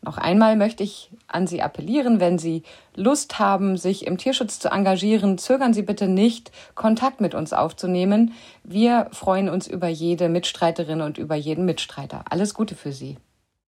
Noch 0.00 0.16
einmal 0.16 0.56
möchte 0.56 0.82
ich 0.82 1.10
an 1.26 1.46
Sie 1.46 1.60
appellieren, 1.60 2.18
wenn 2.18 2.38
Sie 2.38 2.62
Lust 2.94 3.38
haben, 3.38 3.76
sich 3.76 4.06
im 4.06 4.16
Tierschutz 4.16 4.58
zu 4.58 4.70
engagieren, 4.70 5.36
zögern 5.36 5.74
Sie 5.74 5.82
bitte 5.82 6.08
nicht, 6.08 6.50
Kontakt 6.74 7.20
mit 7.20 7.34
uns 7.34 7.52
aufzunehmen. 7.52 8.32
Wir 8.64 9.08
freuen 9.12 9.50
uns 9.50 9.66
über 9.66 9.88
jede 9.88 10.30
Mitstreiterin 10.30 11.02
und 11.02 11.18
über 11.18 11.34
jeden 11.34 11.66
Mitstreiter. 11.66 12.24
Alles 12.30 12.54
Gute 12.54 12.74
für 12.74 12.92
Sie. 12.92 13.18